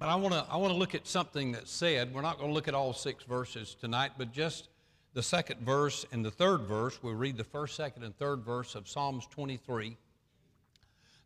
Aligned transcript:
But 0.00 0.08
I 0.08 0.14
want 0.14 0.32
to 0.32 0.46
I 0.50 0.56
want 0.56 0.72
to 0.72 0.78
look 0.78 0.94
at 0.94 1.06
something 1.06 1.52
that's 1.52 1.70
said. 1.70 2.14
We're 2.14 2.22
not 2.22 2.38
going 2.38 2.48
to 2.48 2.54
look 2.54 2.68
at 2.68 2.74
all 2.74 2.94
six 2.94 3.22
verses 3.22 3.76
tonight, 3.78 4.12
but 4.16 4.32
just 4.32 4.68
the 5.12 5.22
second 5.22 5.60
verse 5.60 6.06
and 6.10 6.24
the 6.24 6.30
third 6.30 6.62
verse. 6.62 6.98
We'll 7.02 7.14
read 7.14 7.36
the 7.36 7.44
first, 7.44 7.76
second, 7.76 8.04
and 8.04 8.16
third 8.16 8.42
verse 8.42 8.74
of 8.74 8.88
Psalms 8.88 9.26
23. 9.30 9.98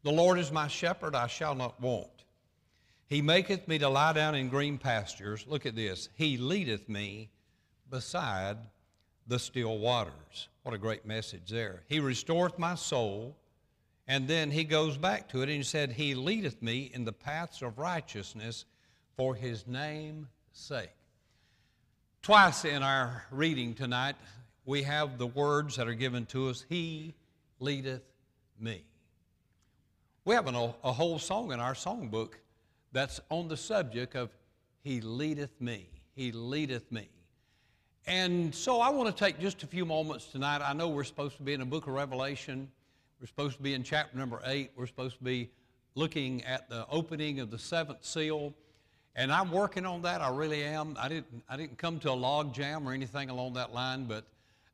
The 0.03 0.11
Lord 0.11 0.41
is 0.41 0.51
my 0.51 0.67
shepherd; 0.67 1.15
I 1.15 1.29
shall 1.29 1.55
not 1.55 1.81
want. 1.81 2.09
He 3.07 3.23
maketh 3.23 3.69
me 3.69 3.79
to 3.79 3.89
lie 3.89 4.13
down 4.13 4.35
in 4.35 4.49
green 4.49 4.77
pastures. 4.77 5.47
Look 5.47 5.67
at 5.67 5.77
this. 5.77 6.09
He 6.17 6.37
leadeth 6.37 6.89
me 6.89 7.31
beside 7.91 8.57
the 9.29 9.39
still 9.39 9.79
waters. 9.79 10.49
What 10.65 10.75
a 10.75 10.79
great 10.79 11.07
message 11.07 11.49
there. 11.49 11.85
He 11.89 12.01
restoreth 12.01 12.59
my 12.59 12.75
soul. 12.75 13.37
And 14.07 14.29
then 14.29 14.51
he 14.51 14.65
goes 14.65 14.99
back 14.99 15.29
to 15.31 15.39
it 15.39 15.49
and 15.49 15.53
he 15.53 15.63
said, 15.63 15.93
He 15.93 16.15
leadeth 16.15 16.61
me 16.63 16.91
in 16.93 17.05
the 17.05 17.13
paths 17.13 17.63
of 17.63 17.79
righteousness 17.79 18.65
for 19.17 19.35
his 19.35 19.67
name's 19.67 20.27
sake. 20.53 20.91
Twice 22.23 22.65
in 22.65 22.83
our 22.83 23.25
reading 23.31 23.75
tonight, 23.75 24.17
we 24.65 24.83
have 24.83 25.19
the 25.19 25.27
words 25.27 25.77
that 25.77 25.89
are 25.89 25.95
given 25.95 26.27
to 26.27 26.49
us 26.49 26.65
He 26.69 27.15
leadeth 27.59 28.03
me. 28.59 28.83
We 30.25 30.35
have 30.35 30.47
an, 30.47 30.55
a 30.55 30.93
whole 30.93 31.19
song 31.19 31.53
in 31.53 31.61
our 31.61 31.75
songbook 31.75 32.35
that's 32.93 33.21
on 33.31 33.49
the 33.49 33.57
subject 33.57 34.15
of 34.15 34.31
He 34.83 35.01
leadeth 35.01 35.61
me. 35.61 35.89
He 36.15 36.33
leadeth 36.33 36.91
me. 36.91 37.09
And 38.07 38.55
so 38.55 38.81
I 38.81 38.91
want 38.91 39.15
to 39.15 39.25
take 39.25 39.39
just 39.39 39.63
a 39.63 39.67
few 39.67 39.85
moments 39.85 40.27
tonight. 40.27 40.63
I 40.63 40.73
know 40.73 40.89
we're 40.89 41.05
supposed 41.05 41.37
to 41.39 41.43
be 41.43 41.53
in 41.53 41.61
a 41.61 41.67
book 41.67 41.87
of 41.87 41.95
Revelation. 41.95 42.71
We're 43.25 43.29
supposed 43.29 43.57
to 43.57 43.63
be 43.63 43.73
in 43.73 43.83
chapter 43.83 44.19
number 44.19 44.39
eight. 44.45 44.73
We're 44.77 44.87
supposed 44.87 45.17
to 45.17 45.25
be 45.25 45.49
looking 45.95 46.45
at 46.45 46.69
the 46.69 46.87
opening 46.91 47.41
of 47.41 47.51
the 47.51 47.59
seventh 47.59 48.05
seal. 48.05 48.53
And 49.17 49.33
I'm 49.33 49.51
working 49.51 49.87
on 49.87 50.03
that. 50.03 50.21
I 50.21 50.29
really 50.29 50.63
am. 50.63 50.95
I 51.01 51.09
didn't, 51.09 51.43
I 51.49 51.57
didn't 51.57 51.79
come 51.79 51.99
to 52.01 52.11
a 52.11 52.13
log 52.13 52.53
jam 52.53 52.87
or 52.87 52.93
anything 52.93 53.31
along 53.31 53.55
that 53.55 53.73
line, 53.73 54.05
but 54.05 54.27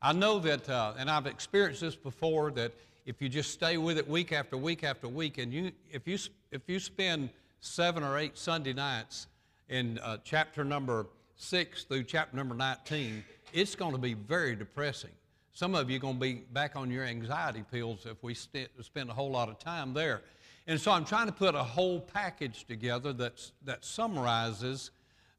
I 0.03 0.13
know 0.13 0.41
that, 0.41 0.69
uh, 0.69 0.95
and 0.99 1.09
I've 1.09 1.29
experienced 1.29 1.81
this 1.81 1.95
before, 1.95 2.51
that 2.51 2.73
if 3.07 3.23
you 3.23 3.29
just 3.29 3.53
stay 3.53 3.77
with 3.77 3.99
it 3.99 4.09
week 4.09 4.33
after 4.33 4.57
week 4.57 4.83
after 4.83 5.07
week, 5.07 5.39
and 5.39 5.53
you, 5.53 5.71
if, 5.89 6.09
you, 6.09 6.19
if 6.51 6.63
you 6.67 6.81
spend 6.81 7.31
seven 7.61 8.03
or 8.03 8.19
eight 8.19 8.37
Sunday 8.37 8.73
nights 8.73 9.29
in 9.69 10.01
uh, 10.01 10.17
chapter 10.25 10.65
number 10.65 11.07
six 11.37 11.85
through 11.85 12.03
chapter 12.03 12.37
number 12.37 12.57
19, 12.57 13.23
it's 13.53 13.77
going 13.77 13.93
to 13.93 13.99
be 13.99 14.15
very 14.15 14.57
depressing. 14.57 15.13
Some 15.53 15.75
of 15.75 15.91
you 15.91 15.97
are 15.97 16.01
going 16.01 16.15
to 16.15 16.21
be 16.21 16.35
back 16.53 16.77
on 16.77 16.91
your 16.91 17.05
anxiety 17.05 17.65
pills 17.71 18.07
if 18.07 18.23
we 18.23 18.35
st- 18.35 18.71
spend 18.83 19.11
a 19.11 19.13
whole 19.13 19.31
lot 19.31 19.49
of 19.49 19.59
time 19.59 19.93
there. 19.93 20.23
And 20.67 20.81
so 20.81 20.93
I'm 20.93 21.05
trying 21.05 21.27
to 21.27 21.33
put 21.33 21.55
a 21.55 21.63
whole 21.63 22.01
package 22.01 22.65
together 22.65 23.13
that's, 23.13 23.53
that 23.65 23.85
summarizes 23.85 24.91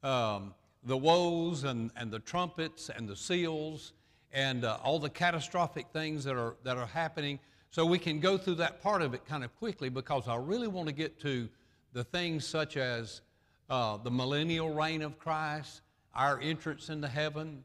um, 0.03 0.53
the 0.83 0.97
woes 0.97 1.63
and, 1.63 1.91
and 1.95 2.11
the 2.11 2.19
trumpets 2.19 2.89
and 2.89 3.07
the 3.07 3.15
seals 3.15 3.93
and 4.33 4.65
uh, 4.65 4.77
all 4.83 4.99
the 4.99 5.09
catastrophic 5.09 5.87
things 5.93 6.23
that 6.23 6.35
are, 6.35 6.55
that 6.63 6.77
are 6.77 6.87
happening. 6.87 7.39
So 7.69 7.85
we 7.85 7.99
can 7.99 8.19
go 8.19 8.37
through 8.37 8.55
that 8.55 8.81
part 8.81 9.01
of 9.01 9.13
it 9.13 9.25
kind 9.25 9.43
of 9.43 9.55
quickly 9.57 9.89
because 9.89 10.27
I 10.27 10.35
really 10.35 10.67
want 10.67 10.87
to 10.87 10.93
get 10.93 11.19
to 11.21 11.47
the 11.93 12.03
things 12.03 12.45
such 12.45 12.75
as 12.77 13.21
uh, 13.69 13.97
the 13.97 14.11
millennial 14.11 14.73
reign 14.73 15.01
of 15.01 15.17
Christ, 15.17 15.81
our 16.13 16.39
entrance 16.41 16.89
into 16.89 17.07
heaven, 17.07 17.63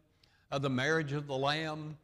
uh, 0.52 0.58
the 0.58 0.70
marriage 0.70 1.12
of 1.12 1.26
the 1.26 1.36
Lamb, 1.36 1.96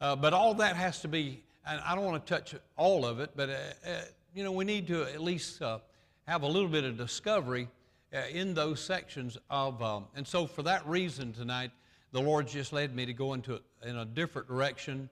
uh, 0.00 0.16
but 0.16 0.32
all 0.32 0.54
that 0.54 0.76
has 0.76 1.00
to 1.00 1.08
be, 1.08 1.42
and 1.66 1.80
I 1.84 1.94
don't 1.94 2.04
want 2.04 2.24
to 2.24 2.34
touch 2.34 2.54
all 2.76 3.04
of 3.04 3.20
it, 3.20 3.30
but 3.34 3.50
uh, 3.50 3.52
uh, 3.86 4.00
you 4.34 4.44
know, 4.44 4.52
we 4.52 4.64
need 4.64 4.86
to 4.88 5.02
at 5.02 5.20
least 5.20 5.60
uh, 5.62 5.78
have 6.26 6.42
a 6.42 6.46
little 6.46 6.68
bit 6.68 6.84
of 6.84 6.96
discovery 6.96 7.68
uh, 8.14 8.20
in 8.30 8.54
those 8.54 8.80
sections 8.80 9.36
of, 9.50 9.82
um, 9.82 10.06
and 10.16 10.26
so 10.26 10.46
for 10.46 10.62
that 10.62 10.86
reason 10.86 11.32
tonight, 11.32 11.70
the 12.12 12.20
Lord 12.20 12.48
just 12.48 12.72
led 12.72 12.94
me 12.94 13.04
to 13.06 13.12
go 13.12 13.34
into 13.34 13.60
in 13.84 13.96
a 13.96 14.04
different 14.04 14.48
direction. 14.48 15.08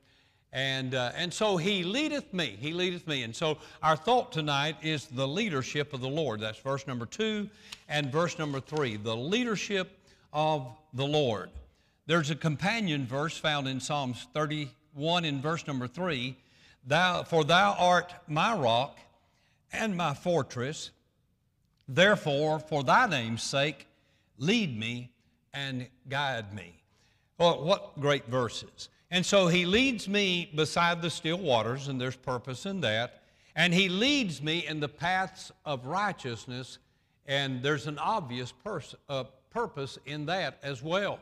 And, 0.53 0.95
uh, 0.95 1.13
and 1.15 1.33
so 1.33 1.59
he 1.59 1.83
leadeth 1.83 2.33
me. 2.33 2.57
He 2.59 2.73
leadeth 2.73 3.07
me. 3.07 3.25
And 3.25 3.37
so 3.37 3.59
our 3.83 3.97
thought 3.97 4.33
tonight 4.33 4.77
is 4.83 5.07
the 5.07 5.29
leadership 5.29 5.93
of 5.93 6.01
the 6.01 6.09
Lord. 6.09 6.41
That's 6.41 6.59
verse 6.59 6.87
number 6.87 7.05
two 7.05 7.51
and 7.89 8.11
verse 8.11 8.39
number 8.39 8.61
three. 8.61 8.97
The 8.97 9.15
leadership 9.15 9.99
of 10.33 10.67
the 10.95 11.05
Lord. 11.05 11.51
There's 12.07 12.31
a 12.31 12.37
companion 12.37 13.07
verse 13.07 13.37
found 13.37 13.69
in 13.69 13.81
Psalms 13.81 14.27
31 14.97 15.27
in 15.27 15.43
verse 15.43 15.67
number 15.67 15.87
3 15.87 16.35
thou, 16.87 17.23
For 17.23 17.45
thou 17.45 17.77
art 17.79 18.15
my 18.27 18.55
rock 18.55 18.99
and 19.73 19.95
my 19.97 20.15
fortress. 20.15 20.91
Therefore, 21.87 22.59
for 22.59 22.83
thy 22.83 23.07
name's 23.07 23.43
sake, 23.43 23.87
lead 24.39 24.79
me 24.79 25.11
and 25.53 25.87
guide 26.09 26.55
me. 26.55 26.83
Well, 27.39 27.63
what 27.63 28.01
great 28.01 28.27
verses. 28.27 28.89
And 29.11 29.25
so 29.25 29.47
he 29.49 29.67
leads 29.67 30.09
me 30.09 30.51
beside 30.55 31.03
the 31.03 31.11
still 31.11 31.39
waters, 31.39 31.89
and 31.89 32.01
there's 32.01 32.17
purpose 32.17 32.67
in 32.67 32.81
that. 32.81 33.23
And 33.55 33.73
he 33.73 33.89
leads 33.89 34.43
me 34.43 34.67
in 34.67 34.81
the 34.81 34.89
paths 34.89 35.53
of 35.65 35.87
righteousness, 35.87 36.79
and 37.27 37.63
there's 37.63 37.87
an 37.87 37.99
obvious 37.99 38.53
pers- 38.65 38.97
uh, 39.09 39.25
purpose 39.51 39.99
in 40.07 40.27
that 40.27 40.59
as 40.63 40.83
well. 40.83 41.19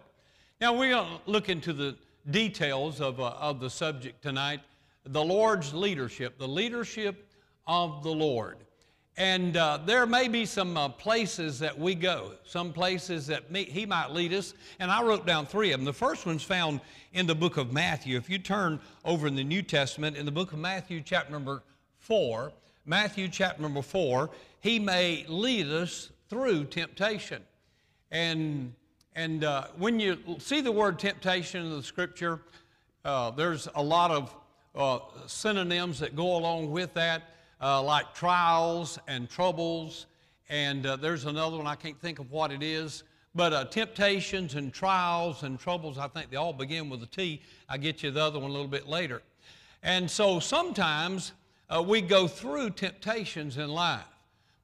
Now, 0.60 0.72
we're 0.72 0.90
going 0.90 1.18
to 1.18 1.30
look 1.30 1.48
into 1.48 1.72
the 1.72 1.96
details 2.30 3.00
of, 3.00 3.20
uh, 3.20 3.34
of 3.38 3.60
the 3.60 3.70
subject 3.70 4.22
tonight 4.22 4.60
the 5.06 5.22
Lord's 5.22 5.74
leadership, 5.74 6.38
the 6.38 6.48
leadership 6.48 7.30
of 7.66 8.02
the 8.02 8.10
Lord. 8.10 8.56
And 9.16 9.56
uh, 9.56 9.78
there 9.84 10.06
may 10.06 10.26
be 10.26 10.44
some 10.44 10.76
uh, 10.76 10.88
places 10.88 11.60
that 11.60 11.78
we 11.78 11.94
go, 11.94 12.32
some 12.44 12.72
places 12.72 13.28
that 13.28 13.50
me, 13.50 13.64
He 13.64 13.86
might 13.86 14.10
lead 14.10 14.32
us. 14.32 14.54
And 14.80 14.90
I 14.90 15.02
wrote 15.02 15.24
down 15.24 15.46
three 15.46 15.70
of 15.70 15.78
them. 15.78 15.84
The 15.84 15.92
first 15.92 16.26
one's 16.26 16.42
found 16.42 16.80
in 17.12 17.26
the 17.26 17.34
book 17.34 17.56
of 17.56 17.72
Matthew. 17.72 18.16
If 18.16 18.28
you 18.28 18.38
turn 18.38 18.80
over 19.04 19.28
in 19.28 19.36
the 19.36 19.44
New 19.44 19.62
Testament, 19.62 20.16
in 20.16 20.24
the 20.24 20.32
book 20.32 20.52
of 20.52 20.58
Matthew, 20.58 21.00
chapter 21.00 21.30
number 21.30 21.62
four, 21.98 22.52
Matthew, 22.86 23.28
chapter 23.28 23.62
number 23.62 23.82
four, 23.82 24.30
He 24.60 24.80
may 24.80 25.24
lead 25.28 25.68
us 25.68 26.10
through 26.28 26.64
temptation. 26.64 27.42
And 28.10 28.72
and 29.16 29.44
uh, 29.44 29.68
when 29.78 30.00
you 30.00 30.18
see 30.38 30.60
the 30.60 30.72
word 30.72 30.98
temptation 30.98 31.64
in 31.64 31.70
the 31.70 31.82
scripture, 31.82 32.40
uh, 33.04 33.30
there's 33.30 33.68
a 33.76 33.82
lot 33.82 34.10
of 34.10 34.34
uh, 34.74 34.98
synonyms 35.28 36.00
that 36.00 36.16
go 36.16 36.36
along 36.36 36.72
with 36.72 36.92
that, 36.94 37.22
uh, 37.60 37.80
like 37.80 38.12
trials 38.12 38.98
and 39.06 39.30
troubles. 39.30 40.06
And 40.48 40.84
uh, 40.84 40.96
there's 40.96 41.26
another 41.26 41.56
one, 41.56 41.66
I 41.68 41.76
can't 41.76 42.00
think 42.00 42.18
of 42.18 42.32
what 42.32 42.50
it 42.50 42.60
is. 42.60 43.04
But 43.36 43.52
uh, 43.52 43.64
temptations 43.66 44.56
and 44.56 44.72
trials 44.72 45.44
and 45.44 45.60
troubles, 45.60 45.96
I 45.96 46.08
think 46.08 46.30
they 46.30 46.36
all 46.36 46.52
begin 46.52 46.90
with 46.90 47.00
a 47.04 47.06
T. 47.06 47.40
I'll 47.68 47.78
get 47.78 48.02
you 48.02 48.10
the 48.10 48.20
other 48.20 48.40
one 48.40 48.50
a 48.50 48.52
little 48.52 48.68
bit 48.68 48.88
later. 48.88 49.22
And 49.84 50.10
so 50.10 50.40
sometimes 50.40 51.32
we 51.86 52.00
go 52.00 52.26
through 52.26 52.70
temptations 52.70 53.58
in 53.58 53.68
life. 53.68 54.02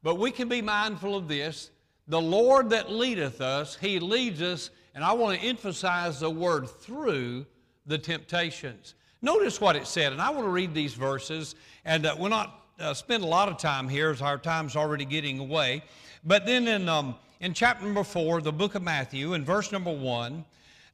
But 0.02 0.16
we 0.16 0.30
can 0.30 0.48
be 0.48 0.62
mindful 0.62 1.14
of 1.14 1.28
this 1.28 1.70
the 2.08 2.20
Lord 2.20 2.70
that 2.70 2.90
leadeth 2.90 3.40
us, 3.40 3.76
He 3.76 3.98
leads 3.98 4.42
us, 4.42 4.70
and 4.94 5.04
I 5.04 5.12
want 5.12 5.38
to 5.38 5.46
emphasize 5.46 6.20
the 6.20 6.30
word 6.30 6.68
through 6.68 7.46
the 7.86 7.98
temptations. 7.98 8.94
Notice 9.22 9.60
what 9.60 9.76
it 9.76 9.86
said, 9.86 10.12
and 10.12 10.20
I 10.20 10.30
want 10.30 10.46
to 10.46 10.50
read 10.50 10.74
these 10.74 10.94
verses, 10.94 11.54
and 11.84 12.06
uh, 12.06 12.16
we'll 12.18 12.30
not 12.30 12.64
uh, 12.78 12.94
spend 12.94 13.22
a 13.22 13.26
lot 13.26 13.48
of 13.48 13.58
time 13.58 13.88
here 13.88 14.10
as 14.10 14.22
our 14.22 14.38
time's 14.38 14.76
already 14.76 15.04
getting 15.04 15.38
away. 15.38 15.82
But 16.24 16.46
then 16.46 16.66
in, 16.66 16.88
um, 16.88 17.14
in 17.40 17.52
chapter 17.52 17.84
number 17.84 18.04
four, 18.04 18.40
the 18.40 18.52
book 18.52 18.74
of 18.74 18.82
Matthew, 18.82 19.34
in 19.34 19.44
verse 19.44 19.72
number 19.72 19.92
one, 19.92 20.44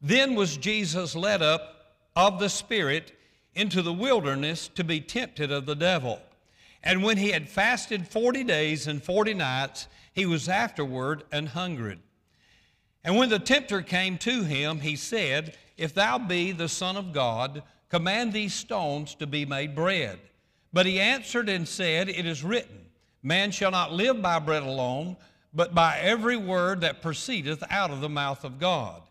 then 0.03 0.35
was 0.35 0.57
Jesus 0.57 1.15
led 1.15 1.43
up 1.43 1.95
of 2.15 2.39
the 2.39 2.49
Spirit 2.49 3.13
into 3.55 3.83
the 3.83 3.93
wilderness 3.93 4.69
to 4.69 4.85
be 4.85 5.01
tempted 5.01 5.51
of 5.51 5.67
the 5.67 5.75
devil. 5.75 6.21
And 6.83 7.03
when 7.03 7.17
he 7.17 7.31
had 7.31 7.49
fasted 7.49 8.07
40 8.07 8.45
days 8.45 8.87
and 8.87 9.03
40 9.03 9.35
nights, 9.35 9.89
he 10.17 10.25
was 10.25 10.49
afterward 10.49 11.23
an 11.31 11.47
hungered. 11.47 12.01
And 13.05 13.17
when 13.17 13.29
the 13.29 13.39
tempter 13.39 13.83
came 13.83 14.17
to 14.19 14.43
him, 14.43 14.81
he 14.81 14.97
said, 14.97 15.57
If 15.77 15.93
thou 15.95 16.19
be 16.19 16.53
the 16.53 16.71
Son 16.71 16.97
of 16.97 17.13
God, 17.13 17.63
command 17.91 18.33
these 18.33 18.55
stones 18.55 19.15
to 19.17 19.27
be 19.27 19.45
made 19.45 19.77
bread. 19.77 20.19
But 20.73 20.87
he 20.87 20.99
answered 20.99 21.51
and 21.51 21.69
said, 21.69 22.09
It 22.09 22.25
is 22.25 22.43
written, 22.43 22.87
Man 23.23 23.51
shall 23.51 23.71
not 23.71 23.93
live 23.93 24.23
by 24.23 24.39
bread 24.39 24.63
alone, 24.63 25.19
but 25.53 25.75
by 25.75 25.99
every 25.99 26.37
word 26.39 26.81
that 26.81 27.03
proceedeth 27.03 27.63
out 27.71 27.91
of 27.91 28.01
the 28.01 28.09
mouth 28.09 28.43
of 28.43 28.59
God. 28.59 29.03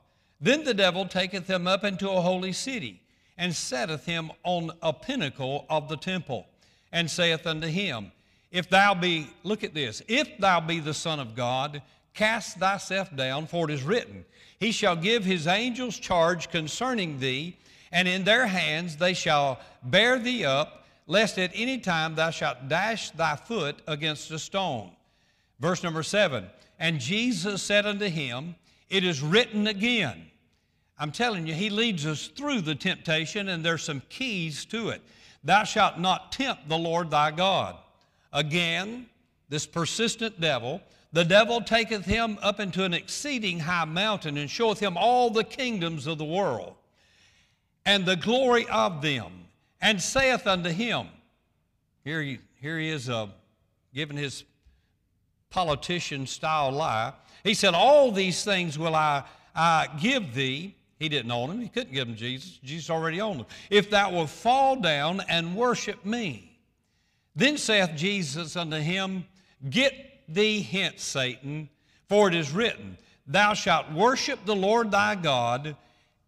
Then 0.41 0.63
the 0.63 0.73
devil 0.73 1.05
taketh 1.05 1.47
him 1.47 1.67
up 1.67 1.83
into 1.83 2.09
a 2.09 2.21
holy 2.21 2.51
city, 2.51 3.01
and 3.37 3.55
setteth 3.55 4.05
him 4.05 4.31
on 4.43 4.71
a 4.81 4.91
pinnacle 4.91 5.67
of 5.69 5.87
the 5.87 5.97
temple, 5.97 6.47
and 6.91 7.09
saith 7.09 7.45
unto 7.45 7.67
him, 7.67 8.11
If 8.55 8.69
thou 8.69 8.93
be, 8.93 9.27
look 9.43 9.65
at 9.65 9.73
this, 9.73 10.01
if 10.07 10.37
thou 10.37 10.61
be 10.61 10.79
the 10.79 10.93
Son 10.93 11.19
of 11.19 11.35
God, 11.35 11.81
cast 12.13 12.57
thyself 12.57 13.13
down, 13.13 13.47
for 13.47 13.69
it 13.69 13.73
is 13.73 13.83
written, 13.83 14.23
He 14.61 14.71
shall 14.71 14.95
give 14.95 15.25
his 15.25 15.45
angels 15.45 15.99
charge 15.99 16.49
concerning 16.49 17.19
thee, 17.19 17.57
and 17.91 18.07
in 18.07 18.23
their 18.23 18.47
hands 18.47 18.95
they 18.95 19.13
shall 19.13 19.59
bear 19.83 20.17
thee 20.19 20.45
up, 20.45 20.85
lest 21.05 21.37
at 21.37 21.51
any 21.53 21.79
time 21.79 22.15
thou 22.15 22.29
shalt 22.29 22.69
dash 22.69 23.11
thy 23.11 23.35
foot 23.35 23.81
against 23.87 24.31
a 24.31 24.39
stone. 24.39 24.91
Verse 25.59 25.83
number 25.83 26.01
seven, 26.01 26.45
and 26.79 27.01
Jesus 27.01 27.61
said 27.61 27.85
unto 27.85 28.07
him, 28.07 28.55
It 28.89 29.03
is 29.03 29.21
written 29.21 29.67
again. 29.67 30.31
I'm 30.97 31.11
telling 31.11 31.45
you, 31.45 31.53
he 31.53 31.69
leads 31.69 32.05
us 32.05 32.27
through 32.27 32.61
the 32.61 32.75
temptation, 32.75 33.49
and 33.49 33.65
there's 33.65 33.83
some 33.83 34.01
keys 34.07 34.63
to 34.67 34.91
it. 34.91 35.01
Thou 35.43 35.65
shalt 35.65 35.99
not 35.99 36.31
tempt 36.31 36.69
the 36.69 36.77
Lord 36.77 37.11
thy 37.11 37.31
God. 37.31 37.75
Again, 38.35 39.07
this 39.49 39.65
persistent 39.65 40.39
devil, 40.39 40.81
the 41.13 41.23
devil 41.23 41.61
taketh 41.61 42.05
him 42.05 42.37
up 42.41 42.59
into 42.59 42.83
an 42.83 42.93
exceeding 42.93 43.59
high 43.61 43.85
mountain 43.85 44.37
and 44.37 44.49
showeth 44.49 44.79
him 44.79 44.97
all 44.97 45.31
the 45.31 45.45
kingdoms 45.45 46.05
of 46.05 46.17
the 46.17 46.25
world 46.25 46.75
and 47.85 48.05
the 48.05 48.15
glory 48.15 48.67
of 48.67 49.01
them, 49.01 49.31
and 49.81 50.01
saith 50.01 50.47
unto 50.47 50.69
him, 50.69 51.07
here 52.03 52.21
he, 52.21 52.39
here 52.61 52.79
he 52.79 52.89
is 52.89 53.09
uh, 53.09 53.27
giving 53.93 54.17
his 54.17 54.43
politician 55.49 56.27
style 56.27 56.71
lie. 56.71 57.13
He 57.43 57.53
said, 57.53 57.73
All 57.73 58.11
these 58.11 58.43
things 58.43 58.77
will 58.77 58.95
I, 58.95 59.23
I 59.55 59.87
give 59.99 60.33
thee. 60.33 60.75
He 60.99 61.09
didn't 61.09 61.31
own 61.31 61.49
them. 61.49 61.61
He 61.61 61.69
couldn't 61.69 61.93
give 61.93 62.07
them 62.07 62.15
Jesus. 62.15 62.59
Jesus 62.63 62.89
already 62.89 63.21
owned 63.21 63.39
them. 63.39 63.47
If 63.69 63.89
thou 63.89 64.11
wilt 64.11 64.29
fall 64.29 64.75
down 64.75 65.21
and 65.29 65.55
worship 65.55 66.03
me. 66.05 66.54
Then 67.35 67.57
saith 67.57 67.91
Jesus 67.95 68.55
unto 68.55 68.77
him, 68.77 69.25
Get 69.69 70.21
thee 70.27 70.61
hence, 70.61 71.03
Satan, 71.03 71.69
for 72.07 72.27
it 72.27 72.35
is 72.35 72.51
written, 72.51 72.97
Thou 73.27 73.53
shalt 73.53 73.91
worship 73.91 74.45
the 74.45 74.55
Lord 74.55 74.91
thy 74.91 75.15
God, 75.15 75.75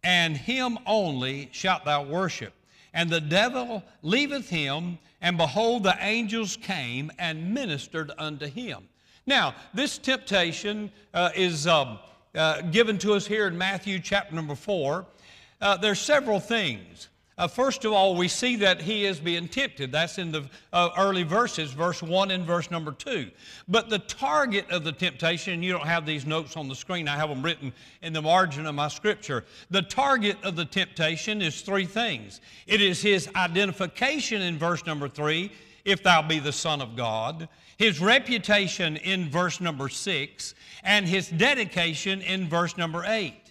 and 0.02 0.36
him 0.36 0.78
only 0.86 1.48
shalt 1.52 1.84
thou 1.84 2.04
worship. 2.04 2.52
And 2.92 3.10
the 3.10 3.20
devil 3.20 3.82
leaveth 4.02 4.48
him, 4.48 4.98
and 5.20 5.36
behold, 5.36 5.82
the 5.82 5.96
angels 6.00 6.56
came 6.56 7.10
and 7.18 7.54
ministered 7.54 8.12
unto 8.18 8.46
him. 8.46 8.88
Now, 9.26 9.54
this 9.74 9.98
temptation 9.98 10.90
uh, 11.12 11.30
is 11.34 11.66
um, 11.66 11.98
uh, 12.34 12.62
given 12.62 12.98
to 12.98 13.14
us 13.14 13.26
here 13.26 13.46
in 13.46 13.58
Matthew 13.58 14.00
chapter 14.00 14.34
number 14.34 14.54
four. 14.54 15.06
Uh, 15.60 15.76
there's 15.76 16.00
several 16.00 16.40
things. 16.40 17.08
Uh, 17.38 17.46
first 17.46 17.84
of 17.84 17.92
all, 17.92 18.16
we 18.16 18.26
see 18.26 18.56
that 18.56 18.82
he 18.82 19.06
is 19.06 19.20
being 19.20 19.46
tempted. 19.46 19.92
That's 19.92 20.18
in 20.18 20.32
the 20.32 20.44
uh, 20.72 20.90
early 20.98 21.22
verses, 21.22 21.70
verse 21.70 22.02
1 22.02 22.32
and 22.32 22.44
verse 22.44 22.70
number 22.70 22.90
2. 22.90 23.30
But 23.68 23.88
the 23.88 24.00
target 24.00 24.68
of 24.70 24.82
the 24.82 24.90
temptation, 24.90 25.62
you 25.62 25.72
don't 25.72 25.86
have 25.86 26.04
these 26.04 26.26
notes 26.26 26.56
on 26.56 26.68
the 26.68 26.74
screen, 26.74 27.06
I 27.06 27.16
have 27.16 27.28
them 27.28 27.42
written 27.42 27.72
in 28.02 28.12
the 28.12 28.22
margin 28.22 28.66
of 28.66 28.74
my 28.74 28.88
scripture. 28.88 29.44
The 29.70 29.82
target 29.82 30.36
of 30.42 30.56
the 30.56 30.64
temptation 30.64 31.40
is 31.40 31.62
three 31.62 31.86
things 31.86 32.40
it 32.66 32.80
is 32.80 33.00
his 33.00 33.28
identification 33.36 34.42
in 34.42 34.58
verse 34.58 34.84
number 34.84 35.08
3 35.08 35.50
if 35.84 36.02
thou 36.02 36.20
be 36.20 36.38
the 36.38 36.52
Son 36.52 36.82
of 36.82 36.96
God, 36.96 37.48
his 37.78 38.00
reputation 38.00 38.96
in 38.98 39.30
verse 39.30 39.60
number 39.60 39.88
six, 39.88 40.54
and 40.82 41.06
his 41.06 41.28
dedication 41.28 42.20
in 42.20 42.48
verse 42.48 42.76
number 42.76 43.04
eight. 43.06 43.47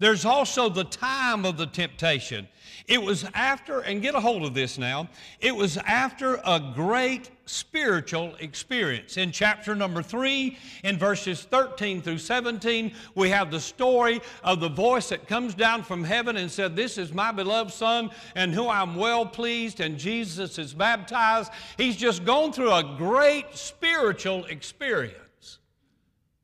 There's 0.00 0.24
also 0.24 0.70
the 0.70 0.84
time 0.84 1.44
of 1.44 1.58
the 1.58 1.66
temptation. 1.66 2.48
It 2.88 3.02
was 3.02 3.26
after, 3.34 3.80
and 3.80 4.00
get 4.00 4.14
a 4.14 4.20
hold 4.20 4.44
of 4.44 4.54
this 4.54 4.78
now, 4.78 5.10
it 5.40 5.54
was 5.54 5.76
after 5.76 6.40
a 6.44 6.72
great 6.74 7.30
spiritual 7.44 8.34
experience. 8.40 9.18
In 9.18 9.30
chapter 9.30 9.74
number 9.74 10.02
three, 10.02 10.56
in 10.84 10.98
verses 10.98 11.42
13 11.42 12.00
through 12.00 12.16
17, 12.16 12.94
we 13.14 13.28
have 13.28 13.50
the 13.50 13.60
story 13.60 14.22
of 14.42 14.58
the 14.58 14.70
voice 14.70 15.10
that 15.10 15.28
comes 15.28 15.54
down 15.54 15.82
from 15.82 16.02
heaven 16.02 16.38
and 16.38 16.50
said, 16.50 16.74
This 16.74 16.96
is 16.96 17.12
my 17.12 17.30
beloved 17.30 17.70
Son, 17.70 18.10
and 18.34 18.54
who 18.54 18.68
I'm 18.68 18.94
well 18.96 19.26
pleased, 19.26 19.80
and 19.80 19.98
Jesus 19.98 20.58
is 20.58 20.72
baptized. 20.72 21.52
He's 21.76 21.96
just 21.96 22.24
gone 22.24 22.52
through 22.54 22.72
a 22.72 22.96
great 22.96 23.54
spiritual 23.54 24.46
experience. 24.46 25.58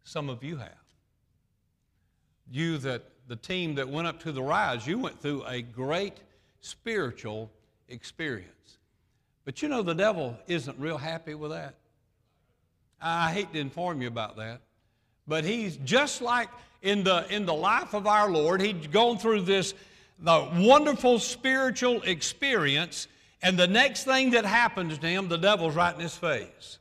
Some 0.04 0.28
of 0.28 0.44
you 0.44 0.58
have. 0.58 0.72
You 2.48 2.78
that 2.78 3.02
the 3.26 3.36
team 3.36 3.74
that 3.76 3.88
went 3.88 4.06
up 4.06 4.20
to 4.20 4.32
the 4.32 4.42
rise, 4.42 4.86
you 4.86 4.98
went 4.98 5.20
through 5.20 5.44
a 5.46 5.62
great 5.62 6.14
spiritual 6.60 7.50
experience. 7.88 8.78
But 9.44 9.62
you 9.62 9.68
know, 9.68 9.82
the 9.82 9.94
devil 9.94 10.36
isn't 10.46 10.78
real 10.78 10.98
happy 10.98 11.34
with 11.34 11.52
that. 11.52 11.74
I 13.00 13.32
hate 13.32 13.52
to 13.52 13.58
inform 13.58 14.02
you 14.02 14.08
about 14.08 14.36
that. 14.36 14.60
But 15.28 15.44
he's 15.44 15.76
just 15.78 16.22
like 16.22 16.48
in 16.82 17.04
the, 17.04 17.26
in 17.34 17.46
the 17.46 17.54
life 17.54 17.94
of 17.94 18.06
our 18.06 18.30
Lord, 18.30 18.60
he'd 18.60 18.92
gone 18.92 19.18
through 19.18 19.42
this 19.42 19.74
the 20.18 20.48
wonderful 20.56 21.18
spiritual 21.18 22.00
experience, 22.02 23.06
and 23.42 23.58
the 23.58 23.66
next 23.66 24.04
thing 24.04 24.30
that 24.30 24.46
happens 24.46 24.98
to 24.98 25.06
him, 25.06 25.28
the 25.28 25.36
devil's 25.36 25.74
right 25.74 25.94
in 25.94 26.00
his 26.00 26.16
face. 26.16 26.78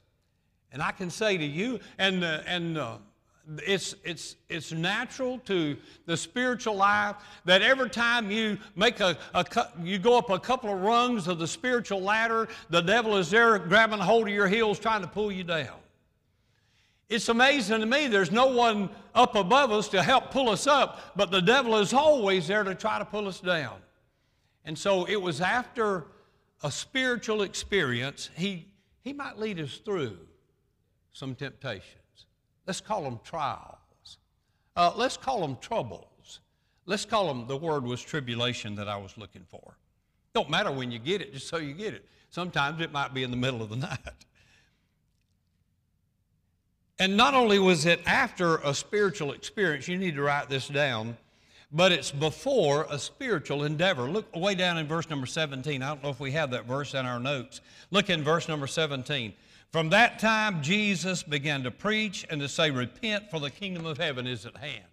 And 0.71 0.81
I 0.81 0.91
can 0.91 1.09
say 1.09 1.37
to 1.37 1.45
you, 1.45 1.79
and, 1.97 2.23
uh, 2.23 2.41
and 2.45 2.77
uh, 2.77 2.97
it's, 3.65 3.95
it's, 4.03 4.35
it's 4.49 4.71
natural 4.71 5.39
to 5.39 5.77
the 6.05 6.17
spiritual 6.17 6.75
life 6.75 7.15
that 7.45 7.61
every 7.61 7.89
time 7.89 8.31
you 8.31 8.57
make 8.75 8.99
a, 8.99 9.17
a, 9.33 9.45
you 9.81 9.99
go 9.99 10.17
up 10.17 10.29
a 10.29 10.39
couple 10.39 10.73
of 10.73 10.81
rungs 10.81 11.27
of 11.27 11.39
the 11.39 11.47
spiritual 11.47 12.01
ladder, 12.01 12.47
the 12.69 12.81
devil 12.81 13.17
is 13.17 13.29
there 13.29 13.57
grabbing 13.59 13.99
hold 13.99 14.27
of 14.27 14.33
your 14.33 14.47
heels 14.47 14.79
trying 14.79 15.01
to 15.01 15.07
pull 15.07 15.31
you 15.31 15.43
down. 15.43 15.77
It's 17.07 17.29
amazing 17.29 17.81
to 17.81 17.85
me 17.85 18.07
there's 18.07 18.31
no 18.31 18.47
one 18.47 18.89
up 19.13 19.35
above 19.35 19.71
us 19.71 19.89
to 19.89 20.01
help 20.01 20.31
pull 20.31 20.49
us 20.49 20.65
up, 20.65 21.13
but 21.15 21.29
the 21.29 21.41
devil 21.41 21.77
is 21.77 21.93
always 21.93 22.47
there 22.47 22.63
to 22.63 22.73
try 22.73 22.97
to 22.97 23.05
pull 23.05 23.27
us 23.27 23.39
down. 23.39 23.75
And 24.65 24.77
so 24.77 25.05
it 25.05 25.21
was 25.21 25.39
after 25.41 26.07
a 26.63 26.71
spiritual 26.71 27.43
experience, 27.43 28.31
he, 28.35 28.65
he 29.01 29.13
might 29.13 29.37
lead 29.37 29.59
us 29.59 29.77
through 29.77 30.17
some 31.13 31.35
temptation. 31.35 31.99
Let's 32.65 32.81
call 32.81 33.03
them 33.03 33.19
trials. 33.23 34.17
Uh, 34.75 34.91
let's 34.95 35.17
call 35.17 35.41
them 35.41 35.57
troubles. 35.61 36.39
Let's 36.85 37.05
call 37.05 37.27
them, 37.27 37.47
the 37.47 37.57
word 37.57 37.83
was 37.83 38.01
tribulation 38.01 38.75
that 38.75 38.87
I 38.87 38.97
was 38.97 39.17
looking 39.17 39.45
for. 39.49 39.77
Don't 40.33 40.49
matter 40.49 40.71
when 40.71 40.91
you 40.91 40.99
get 40.99 41.21
it, 41.21 41.33
just 41.33 41.47
so 41.47 41.57
you 41.57 41.73
get 41.73 41.93
it. 41.93 42.05
Sometimes 42.29 42.81
it 42.81 42.91
might 42.91 43.13
be 43.13 43.23
in 43.23 43.31
the 43.31 43.37
middle 43.37 43.61
of 43.61 43.69
the 43.69 43.75
night. 43.75 44.25
And 46.99 47.17
not 47.17 47.33
only 47.33 47.59
was 47.59 47.85
it 47.85 48.01
after 48.05 48.57
a 48.57 48.73
spiritual 48.73 49.33
experience, 49.33 49.87
you 49.87 49.97
need 49.97 50.15
to 50.15 50.21
write 50.21 50.49
this 50.49 50.67
down, 50.67 51.17
but 51.71 51.91
it's 51.91 52.11
before 52.11 52.87
a 52.89 52.97
spiritual 52.97 53.63
endeavor. 53.63 54.03
Look 54.03 54.33
way 54.35 54.55
down 54.55 54.77
in 54.77 54.87
verse 54.87 55.09
number 55.09 55.25
17. 55.25 55.81
I 55.81 55.87
don't 55.87 56.03
know 56.03 56.09
if 56.09 56.19
we 56.19 56.31
have 56.31 56.51
that 56.51 56.65
verse 56.65 56.93
in 56.93 57.05
our 57.05 57.19
notes. 57.19 57.59
Look 57.91 58.09
in 58.09 58.23
verse 58.23 58.47
number 58.47 58.67
17. 58.67 59.33
From 59.75 59.89
that 59.89 60.19
time, 60.19 60.63
Jesus 60.63 61.21
began 61.21 61.63
to 61.63 61.69
preach 61.69 62.25
and 62.29 62.39
to 62.39 62.47
say, 62.47 62.71
Repent, 62.71 63.29
for 63.29 63.41
the 63.41 63.49
kingdom 63.49 63.85
of 63.85 63.97
heaven 63.97 64.25
is 64.25 64.45
at 64.45 64.55
hand. 64.55 64.85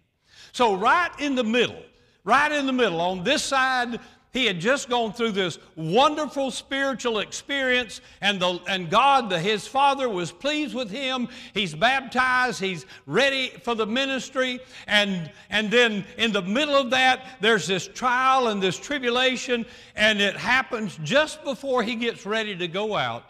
So, 0.51 0.75
right 0.75 1.09
in 1.19 1.35
the 1.35 1.43
middle, 1.45 1.81
right 2.25 2.51
in 2.51 2.65
the 2.65 2.73
middle, 2.73 2.99
on 2.99 3.23
this 3.23 3.43
side, 3.43 3.97
he 4.33 4.45
had 4.45 4.59
just 4.59 4.89
gone 4.89 5.13
through 5.13 5.31
this 5.31 5.57
wonderful 5.77 6.51
spiritual 6.51 7.19
experience, 7.19 8.01
and, 8.19 8.41
the, 8.41 8.59
and 8.67 8.89
God, 8.89 9.29
the, 9.29 9.39
his 9.39 9.65
Father, 9.65 10.09
was 10.09 10.33
pleased 10.33 10.75
with 10.75 10.91
him. 10.91 11.29
He's 11.53 11.73
baptized, 11.73 12.59
he's 12.59 12.85
ready 13.05 13.51
for 13.63 13.75
the 13.75 13.87
ministry, 13.87 14.59
and, 14.87 15.31
and 15.49 15.71
then 15.71 16.03
in 16.17 16.33
the 16.33 16.41
middle 16.41 16.75
of 16.75 16.89
that, 16.89 17.37
there's 17.39 17.67
this 17.67 17.87
trial 17.87 18.49
and 18.49 18.61
this 18.61 18.77
tribulation, 18.77 19.65
and 19.95 20.19
it 20.19 20.35
happens 20.35 20.99
just 21.03 21.41
before 21.45 21.83
he 21.83 21.95
gets 21.95 22.25
ready 22.25 22.53
to 22.57 22.67
go 22.67 22.97
out 22.97 23.23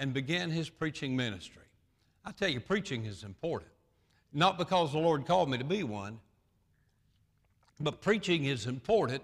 and 0.00 0.14
began 0.14 0.50
his 0.50 0.70
preaching 0.70 1.14
ministry. 1.14 1.62
I 2.24 2.32
tell 2.32 2.48
you, 2.48 2.58
preaching 2.58 3.04
is 3.04 3.22
important. 3.22 3.70
Not 4.32 4.58
because 4.58 4.92
the 4.92 4.98
Lord 4.98 5.26
called 5.26 5.50
me 5.50 5.58
to 5.58 5.64
be 5.64 5.82
one, 5.82 6.18
but 7.78 8.00
preaching 8.00 8.46
is 8.46 8.66
important. 8.66 9.22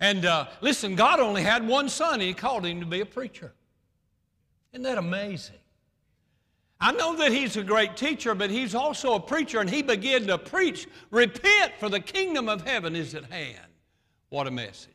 And 0.00 0.26
uh, 0.26 0.46
listen, 0.60 0.96
God 0.96 1.20
only 1.20 1.42
had 1.42 1.66
one 1.66 1.88
son, 1.88 2.14
and 2.14 2.22
He 2.22 2.34
called 2.34 2.66
him 2.66 2.80
to 2.80 2.86
be 2.86 3.00
a 3.00 3.06
preacher. 3.06 3.52
Isn't 4.72 4.82
that 4.82 4.98
amazing? 4.98 5.56
I 6.80 6.90
know 6.92 7.16
that 7.16 7.32
he's 7.32 7.56
a 7.56 7.62
great 7.62 7.96
teacher, 7.96 8.34
but 8.34 8.50
he's 8.50 8.74
also 8.74 9.14
a 9.14 9.20
preacher, 9.20 9.60
and 9.60 9.70
he 9.70 9.82
began 9.82 10.26
to 10.26 10.36
preach, 10.36 10.88
Repent, 11.10 11.72
for 11.78 11.88
the 11.88 12.00
kingdom 12.00 12.48
of 12.48 12.66
heaven 12.66 12.96
is 12.96 13.14
at 13.14 13.24
hand. 13.30 13.72
What 14.28 14.48
a 14.48 14.50
message. 14.50 14.90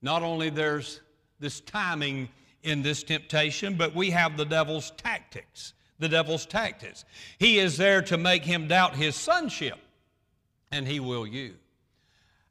Not 0.00 0.22
only 0.22 0.48
there's 0.48 1.02
this 1.38 1.60
timing 1.60 2.30
in 2.66 2.82
this 2.82 3.02
temptation, 3.02 3.74
but 3.74 3.94
we 3.94 4.10
have 4.10 4.36
the 4.36 4.44
devil's 4.44 4.90
tactics. 4.92 5.72
the 5.98 6.08
devil's 6.08 6.44
tactics. 6.44 7.04
He 7.38 7.58
is 7.58 7.76
there 7.76 8.02
to 8.02 8.18
make 8.18 8.44
him 8.44 8.68
doubt 8.68 8.96
his 8.96 9.16
sonship, 9.16 9.78
and 10.70 10.86
he 10.86 11.00
will 11.00 11.26
you. 11.26 11.54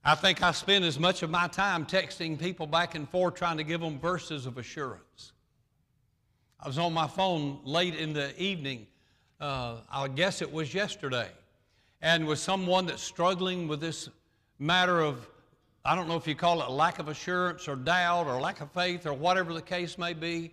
I 0.03 0.15
think 0.15 0.41
I 0.41 0.51
spend 0.51 0.86
as 0.86 1.00
much 1.00 1.24
of 1.24 1.29
my 1.29 1.48
time 1.48 1.86
texting 1.86 2.39
people 2.39 2.67
back 2.67 2.95
and 2.95 3.10
forth 3.10 3.36
trying 3.36 3.57
to 3.57 3.63
give 3.63 3.81
them 3.81 4.00
verses 4.00 4.45
of 4.45 4.57
assurance. 4.57 5.34
I 6.60 6.67
was 6.67 6.77
on 6.77 6.93
my 6.93 7.07
phone 7.07 7.60
late 7.63 7.95
in 7.95 8.13
the 8.13 8.39
evening, 8.41 8.88
uh, 9.39 9.77
I 9.91 10.07
guess 10.07 10.41
it 10.41 10.51
was 10.51 10.74
yesterday, 10.74 11.29
and 12.01 12.25
with 12.25 12.39
someone 12.39 12.86
that's 12.88 13.03
struggling 13.03 13.67
with 13.67 13.79
this 13.79 14.10
matter 14.57 15.01
of, 15.01 15.27
I 15.86 15.94
don't 15.94 16.08
know 16.08 16.15
if 16.15 16.27
you 16.27 16.34
call 16.34 16.63
it 16.63 16.70
lack 16.72 16.98
of 16.98 17.10
assurance 17.10 17.68
or 17.68 17.75
doubt 17.75 18.25
or 18.25 18.42
lack 18.42 18.60
of 18.60 18.72
faith 18.72 19.06
or 19.06 19.13
whatever 19.13 19.54
the 19.54 19.62
case 19.62 20.00
may 20.00 20.13
be. 20.13 20.51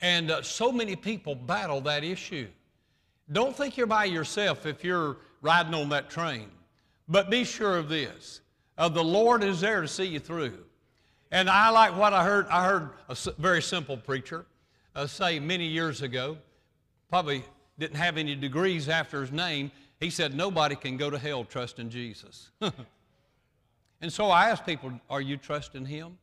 And 0.00 0.30
uh, 0.30 0.42
so 0.42 0.72
many 0.72 0.96
people 0.96 1.34
battle 1.34 1.82
that 1.82 2.04
issue. 2.04 2.48
Don't 3.30 3.54
think 3.54 3.76
you're 3.76 3.86
by 3.86 4.06
yourself 4.06 4.64
if 4.64 4.82
you're 4.82 5.18
riding 5.42 5.74
on 5.74 5.90
that 5.90 6.08
train, 6.08 6.48
but 7.06 7.30
be 7.30 7.44
sure 7.44 7.76
of 7.76 7.88
this 7.88 8.40
uh, 8.78 8.88
the 8.88 9.04
Lord 9.04 9.44
is 9.44 9.60
there 9.60 9.82
to 9.82 9.88
see 9.88 10.06
you 10.06 10.18
through. 10.18 10.58
And 11.30 11.48
I 11.48 11.70
like 11.70 11.96
what 11.96 12.12
I 12.12 12.24
heard. 12.24 12.46
I 12.48 12.64
heard 12.64 12.90
a 13.08 13.16
very 13.38 13.62
simple 13.62 13.96
preacher 13.96 14.46
uh, 14.94 15.06
say 15.06 15.38
many 15.38 15.66
years 15.66 16.02
ago, 16.02 16.38
probably 17.08 17.44
didn't 17.78 17.96
have 17.96 18.16
any 18.16 18.34
degrees 18.34 18.88
after 18.88 19.20
his 19.20 19.32
name. 19.32 19.70
He 20.00 20.10
said, 20.10 20.34
Nobody 20.34 20.76
can 20.76 20.96
go 20.96 21.10
to 21.10 21.18
hell 21.18 21.44
trusting 21.44 21.90
Jesus. 21.90 22.50
and 24.02 24.12
so 24.12 24.26
I 24.26 24.50
asked 24.50 24.66
people, 24.66 24.92
Are 25.08 25.20
you 25.20 25.38
trusting 25.38 25.86
him? 25.86 26.18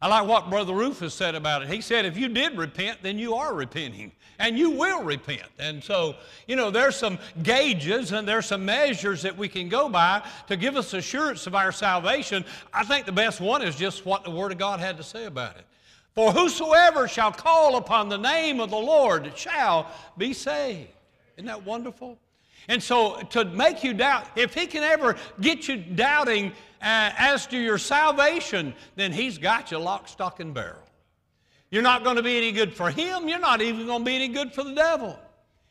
I 0.00 0.06
like 0.06 0.28
what 0.28 0.48
Brother 0.48 0.74
Rufus 0.74 1.12
said 1.12 1.34
about 1.34 1.62
it. 1.62 1.68
He 1.68 1.80
said, 1.80 2.04
if 2.04 2.16
you 2.16 2.28
did 2.28 2.56
repent, 2.56 3.02
then 3.02 3.18
you 3.18 3.34
are 3.34 3.52
repenting, 3.52 4.12
and 4.38 4.56
you 4.56 4.70
will 4.70 5.02
repent. 5.02 5.48
And 5.58 5.82
so, 5.82 6.14
you 6.46 6.54
know, 6.54 6.70
there's 6.70 6.94
some 6.94 7.18
gauges 7.42 8.12
and 8.12 8.26
there's 8.26 8.46
some 8.46 8.64
measures 8.64 9.22
that 9.22 9.36
we 9.36 9.48
can 9.48 9.68
go 9.68 9.88
by 9.88 10.22
to 10.46 10.56
give 10.56 10.76
us 10.76 10.94
assurance 10.94 11.48
of 11.48 11.56
our 11.56 11.72
salvation. 11.72 12.44
I 12.72 12.84
think 12.84 13.06
the 13.06 13.12
best 13.12 13.40
one 13.40 13.60
is 13.60 13.74
just 13.74 14.06
what 14.06 14.22
the 14.22 14.30
Word 14.30 14.52
of 14.52 14.58
God 14.58 14.78
had 14.78 14.96
to 14.98 15.02
say 15.02 15.24
about 15.24 15.56
it. 15.56 15.64
For 16.14 16.30
whosoever 16.30 17.08
shall 17.08 17.32
call 17.32 17.76
upon 17.76 18.08
the 18.08 18.18
name 18.18 18.60
of 18.60 18.70
the 18.70 18.76
Lord 18.76 19.36
shall 19.36 19.90
be 20.16 20.32
saved. 20.32 20.90
Isn't 21.36 21.46
that 21.46 21.64
wonderful? 21.64 22.18
And 22.68 22.82
so, 22.82 23.20
to 23.30 23.44
make 23.46 23.82
you 23.82 23.94
doubt, 23.94 24.26
if 24.36 24.54
He 24.54 24.66
can 24.66 24.82
ever 24.82 25.16
get 25.40 25.68
you 25.68 25.76
doubting 25.76 26.52
uh, 26.82 27.10
as 27.16 27.46
to 27.48 27.58
your 27.58 27.78
salvation, 27.78 28.74
then 28.94 29.10
He's 29.10 29.38
got 29.38 29.70
you 29.70 29.78
lock, 29.78 30.06
stock, 30.06 30.40
and 30.40 30.52
barrel. 30.52 30.82
You're 31.70 31.82
not 31.82 32.04
going 32.04 32.16
to 32.16 32.22
be 32.22 32.36
any 32.36 32.52
good 32.52 32.74
for 32.74 32.90
Him. 32.90 33.28
You're 33.28 33.38
not 33.38 33.62
even 33.62 33.86
going 33.86 34.00
to 34.00 34.04
be 34.04 34.14
any 34.14 34.28
good 34.28 34.52
for 34.52 34.64
the 34.64 34.74
devil. 34.74 35.18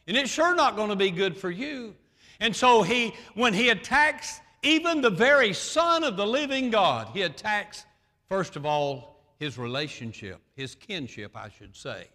And 0.07 0.17
it's 0.17 0.31
sure 0.31 0.55
not 0.55 0.75
going 0.75 0.89
to 0.89 0.95
be 0.95 1.11
good 1.11 1.37
for 1.37 1.51
you. 1.51 1.93
And 2.39 2.55
so 2.55 2.81
he, 2.81 3.13
when 3.33 3.53
he 3.53 3.69
attacks 3.69 4.39
even 4.63 5.01
the 5.01 5.09
very 5.09 5.53
Son 5.53 6.03
of 6.03 6.17
the 6.17 6.25
living 6.25 6.69
God, 6.69 7.09
he 7.13 7.23
attacks, 7.23 7.85
first 8.29 8.55
of 8.55 8.65
all, 8.65 9.21
his 9.39 9.57
relationship, 9.57 10.39
his 10.55 10.75
kinship, 10.75 11.35
I 11.35 11.49
should 11.49 11.75
say. 11.75 12.07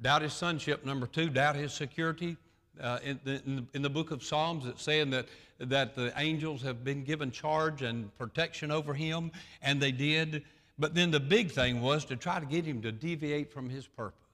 Doubt 0.00 0.22
his 0.22 0.32
sonship. 0.32 0.84
Number 0.84 1.06
two, 1.06 1.28
doubt 1.28 1.56
his 1.56 1.72
security. 1.72 2.36
Uh, 2.80 2.98
in, 3.02 3.20
the, 3.24 3.42
in, 3.44 3.56
the, 3.56 3.64
in, 3.74 3.82
the, 3.82 3.90
book 3.90 4.10
of 4.10 4.22
Psalms, 4.22 4.66
it's 4.66 4.82
saying 4.82 5.10
that, 5.10 5.26
that 5.58 5.96
the 5.96 6.12
angels 6.16 6.62
have 6.62 6.84
been 6.84 7.02
given 7.02 7.30
charge 7.30 7.82
and 7.82 8.16
protection 8.18 8.70
over 8.70 8.94
him, 8.94 9.32
and 9.62 9.80
they 9.80 9.90
did. 9.92 10.44
But 10.78 10.94
then 10.94 11.10
the 11.10 11.20
big 11.20 11.50
thing 11.50 11.80
was 11.80 12.04
to 12.06 12.16
try 12.16 12.38
to 12.38 12.46
get 12.46 12.64
him 12.64 12.80
to 12.82 12.92
deviate 12.92 13.52
from 13.52 13.68
his 13.68 13.86
purpose 13.86 14.27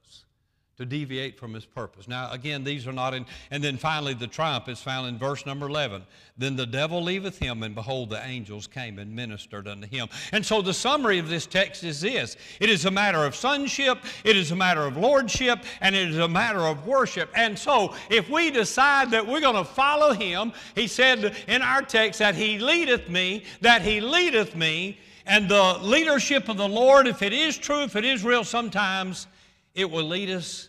to 0.77 0.85
deviate 0.85 1.39
from 1.39 1.55
his 1.55 1.65
purpose. 1.65 2.09
Now, 2.09 2.31
again, 2.33 2.65
these 2.65 2.87
are 2.87 2.93
not 2.93 3.15
in, 3.15 3.27
and 3.51 3.63
then 3.63 3.77
finally 3.77 4.15
the 4.15 4.27
triumph 4.27 4.69
is 4.69 4.81
found 4.81 5.09
in 5.09 5.19
verse 5.19 5.47
number 5.47 5.67
11. 5.67 6.03
Then 6.37 6.57
the 6.57 6.67
devil 6.67 7.03
leaveth 7.03 7.39
him, 7.39 7.63
and 7.63 7.75
behold, 7.75 8.11
the 8.11 8.25
angels 8.25 8.67
came 8.67 8.99
and 8.99 9.15
ministered 9.15 9.69
unto 9.69 9.87
him. 9.87 10.09
And 10.33 10.45
so 10.45 10.63
the 10.63 10.75
summary 10.75 11.19
of 11.19 11.29
this 11.29 11.47
text 11.47 11.85
is 11.85 12.01
this 12.01 12.37
it 12.59 12.69
is 12.69 12.85
a 12.87 12.91
matter 12.91 13.25
of 13.25 13.37
sonship, 13.37 13.99
it 14.25 14.37
is 14.37 14.51
a 14.51 14.57
matter 14.57 14.83
of 14.83 14.97
lordship, 14.97 15.61
and 15.81 15.95
it 15.95 16.11
is 16.11 16.19
a 16.19 16.29
matter 16.29 16.61
of 16.61 16.87
worship. 16.87 17.31
And 17.37 17.59
so 17.59 17.95
if 18.11 18.29
we 18.29 18.51
decide 18.51 19.11
that 19.13 19.27
we're 19.27 19.41
going 19.41 19.55
to 19.55 19.65
follow 19.65 20.13
him, 20.13 20.53
he 20.75 20.87
said 20.89 21.37
in 21.47 21.63
our 21.63 21.83
text 21.83 22.19
that 22.19 22.35
he 22.35 22.59
leadeth 22.59 23.09
me, 23.09 23.45
that 23.61 23.83
he 23.83 24.01
leadeth 24.01 24.57
me, 24.57 24.99
and 25.27 25.49
the 25.49 25.79
leadership 25.81 26.49
of 26.49 26.57
the 26.57 26.69
Lord, 26.69 27.07
if 27.07 27.23
it 27.23 27.33
is 27.33 27.57
true, 27.57 27.83
if 27.83 27.97
it 27.97 28.05
is 28.05 28.25
real, 28.25 28.45
sometimes 28.45 29.27
it 29.75 29.91
will 29.91 30.05
lead 30.05 30.31
us 30.31 30.69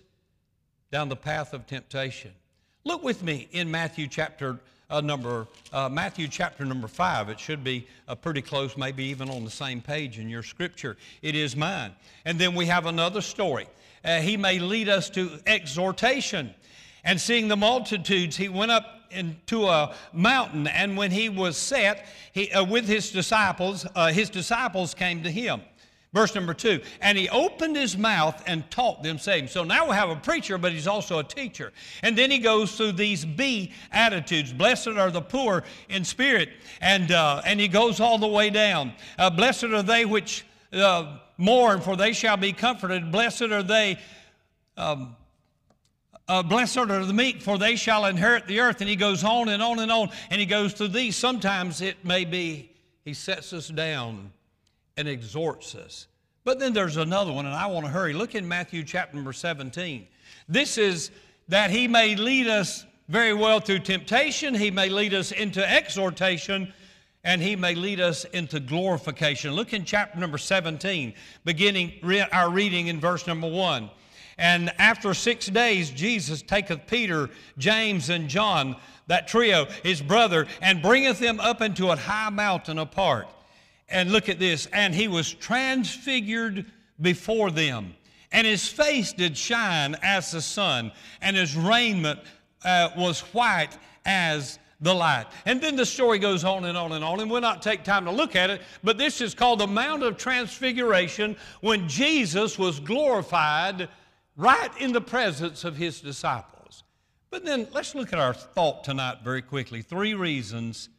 down 0.91 1.09
the 1.09 1.15
path 1.15 1.53
of 1.53 1.67
temptation. 1.67 2.31
Look 2.83 3.03
with 3.03 3.23
me 3.23 3.47
in 3.51 3.69
Matthew 3.69 4.07
chapter 4.07 4.59
uh, 4.89 5.01
number 5.01 5.47
uh, 5.73 5.89
Matthew 5.89 6.27
chapter 6.27 6.63
number 6.63 6.87
five. 6.87 7.29
It 7.29 7.39
should 7.39 7.63
be 7.63 7.87
uh, 8.07 8.15
pretty 8.15 8.41
close, 8.41 8.77
maybe 8.77 9.03
even 9.05 9.29
on 9.29 9.43
the 9.43 9.49
same 9.49 9.81
page 9.81 10.19
in 10.19 10.29
your 10.29 10.43
scripture. 10.43 10.97
It 11.21 11.35
is 11.35 11.55
mine. 11.55 11.91
And 12.23 12.37
then 12.37 12.53
we 12.53 12.67
have 12.67 12.85
another 12.85 13.21
story. 13.21 13.67
Uh, 14.03 14.19
he 14.19 14.37
may 14.37 14.59
lead 14.59 14.87
us 14.87 15.09
to 15.11 15.31
exhortation. 15.47 16.53
And 17.03 17.19
seeing 17.19 17.47
the 17.47 17.57
multitudes, 17.57 18.37
he 18.37 18.49
went 18.49 18.71
up 18.71 18.95
into 19.11 19.67
a 19.67 19.95
mountain, 20.13 20.67
and 20.67 20.97
when 20.97 21.11
he 21.11 21.29
was 21.29 21.57
set 21.57 22.05
he, 22.33 22.51
uh, 22.51 22.63
with 22.63 22.85
his 22.87 23.11
disciples, 23.11 23.85
uh, 23.95 24.11
his 24.11 24.29
disciples 24.29 24.93
came 24.93 25.23
to 25.23 25.31
him. 25.31 25.61
Verse 26.15 26.33
number 26.33 26.53
two, 26.53 26.79
and 27.01 27.17
he 27.17 27.27
opened 27.27 27.75
his 27.75 27.97
mouth 27.97 28.41
and 28.47 28.71
taught 28.71 29.03
them, 29.03 29.19
saying, 29.19 29.49
So 29.49 29.65
now 29.65 29.89
we 29.89 29.95
have 29.95 30.09
a 30.09 30.15
preacher, 30.15 30.57
but 30.57 30.71
he's 30.71 30.87
also 30.87 31.19
a 31.19 31.25
teacher. 31.25 31.73
And 32.03 32.17
then 32.17 32.31
he 32.31 32.39
goes 32.39 32.77
through 32.77 32.93
these 32.93 33.25
B 33.25 33.73
attitudes. 33.91 34.53
Blessed 34.53 34.87
are 34.87 35.11
the 35.11 35.19
poor 35.19 35.65
in 35.89 36.05
spirit. 36.05 36.51
And, 36.79 37.11
uh, 37.11 37.41
and 37.45 37.59
he 37.59 37.67
goes 37.67 37.99
all 37.99 38.17
the 38.17 38.29
way 38.29 38.49
down. 38.49 38.93
Uh, 39.19 39.29
blessed 39.29 39.65
are 39.65 39.83
they 39.83 40.05
which 40.05 40.45
uh, 40.71 41.17
mourn, 41.37 41.81
for 41.81 41.97
they 41.97 42.13
shall 42.13 42.37
be 42.37 42.53
comforted. 42.53 43.11
Blessed 43.11 43.51
are 43.51 43.63
they. 43.63 43.99
Um, 44.77 45.17
uh, 46.29 46.43
blessed 46.43 46.77
are 46.77 47.05
the 47.05 47.13
meek, 47.13 47.41
for 47.41 47.57
they 47.57 47.75
shall 47.75 48.05
inherit 48.05 48.47
the 48.47 48.61
earth. 48.61 48.79
And 48.79 48.89
he 48.89 48.95
goes 48.95 49.25
on 49.25 49.49
and 49.49 49.61
on 49.61 49.79
and 49.79 49.91
on, 49.91 50.11
and 50.29 50.39
he 50.39 50.45
goes 50.45 50.71
through 50.71 50.87
these. 50.87 51.17
Sometimes 51.17 51.81
it 51.81 52.05
may 52.05 52.23
be 52.23 52.71
he 53.03 53.13
sets 53.13 53.51
us 53.51 53.67
down 53.67 54.31
and 54.97 55.07
exhorts 55.07 55.75
us. 55.75 56.07
But 56.43 56.59
then 56.59 56.73
there's 56.73 56.97
another 56.97 57.31
one, 57.33 57.45
and 57.45 57.55
I 57.55 57.67
want 57.67 57.85
to 57.85 57.91
hurry. 57.91 58.13
Look 58.13 58.35
in 58.35 58.47
Matthew 58.47 58.83
chapter 58.83 59.15
number 59.15 59.33
17. 59.33 60.07
This 60.47 60.77
is 60.77 61.11
that 61.47 61.71
he 61.71 61.87
may 61.87 62.15
lead 62.15 62.47
us 62.47 62.85
very 63.07 63.33
well 63.33 63.59
through 63.59 63.79
temptation, 63.79 64.55
he 64.55 64.71
may 64.71 64.89
lead 64.89 65.13
us 65.13 65.31
into 65.31 65.67
exhortation, 65.67 66.73
and 67.23 67.41
he 67.41 67.55
may 67.55 67.75
lead 67.75 67.99
us 67.99 68.25
into 68.25 68.59
glorification. 68.59 69.53
Look 69.53 69.73
in 69.73 69.85
chapter 69.85 70.19
number 70.19 70.37
17, 70.37 71.13
beginning 71.43 71.93
our 72.31 72.49
reading 72.49 72.87
in 72.87 72.99
verse 72.99 73.27
number 73.27 73.47
1. 73.47 73.89
And 74.37 74.71
after 74.79 75.13
six 75.13 75.47
days, 75.47 75.91
Jesus 75.91 76.41
taketh 76.41 76.87
Peter, 76.87 77.29
James, 77.57 78.09
and 78.09 78.27
John, 78.27 78.75
that 79.07 79.27
trio, 79.27 79.65
his 79.83 80.01
brother, 80.01 80.45
and 80.61 80.81
bringeth 80.81 81.19
them 81.19 81.39
up 81.39 81.61
into 81.61 81.91
a 81.91 81.95
high 81.95 82.29
mountain 82.29 82.79
apart 82.79 83.27
and 83.89 84.11
look 84.11 84.29
at 84.29 84.39
this. 84.39 84.67
And 84.67 84.93
he 84.93 85.07
was 85.07 85.33
transfigured 85.33 86.65
before 86.99 87.51
them. 87.51 87.95
And 88.31 88.45
his 88.45 88.67
face 88.67 89.13
did 89.13 89.37
shine 89.37 89.95
as 90.01 90.31
the 90.31 90.41
sun, 90.41 90.91
and 91.21 91.37
his 91.37 91.55
raiment 91.55 92.19
uh, 92.63 92.89
was 92.97 93.21
white 93.21 93.77
as 94.05 94.59
the 94.81 94.93
light. 94.93 95.27
And 95.45 95.61
then 95.61 95.75
the 95.75 95.85
story 95.85 96.19
goes 96.19 96.43
on 96.43 96.65
and 96.65 96.77
on 96.77 96.91
and 96.91 97.03
on, 97.03 97.21
and 97.21 97.31
we'll 97.31 97.41
not 97.41 97.61
take 97.61 97.83
time 97.83 98.05
to 98.05 98.11
look 98.11 98.35
at 98.35 98.49
it, 98.49 98.61
but 98.83 98.97
this 98.97 99.21
is 99.21 99.33
called 99.33 99.59
the 99.59 99.67
Mount 99.67 100.03
of 100.03 100.17
Transfiguration 100.17 101.37
when 101.61 101.87
Jesus 101.87 102.59
was 102.59 102.79
glorified 102.79 103.87
right 104.35 104.71
in 104.79 104.91
the 104.91 105.01
presence 105.01 105.63
of 105.63 105.77
his 105.77 106.01
disciples. 106.01 106.83
But 107.29 107.45
then 107.45 107.67
let's 107.73 107.95
look 107.95 108.11
at 108.11 108.19
our 108.19 108.33
thought 108.33 108.83
tonight 108.83 109.19
very 109.23 109.41
quickly. 109.41 109.81
Three 109.81 110.13
reasons 110.13 110.89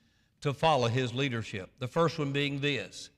to 0.46 0.54
follow 0.54 0.88
his 0.88 1.12
leadership. 1.12 1.70
The 1.78 1.88
first 1.88 2.18
one 2.18 2.32
being 2.32 2.60
this. 2.60 3.10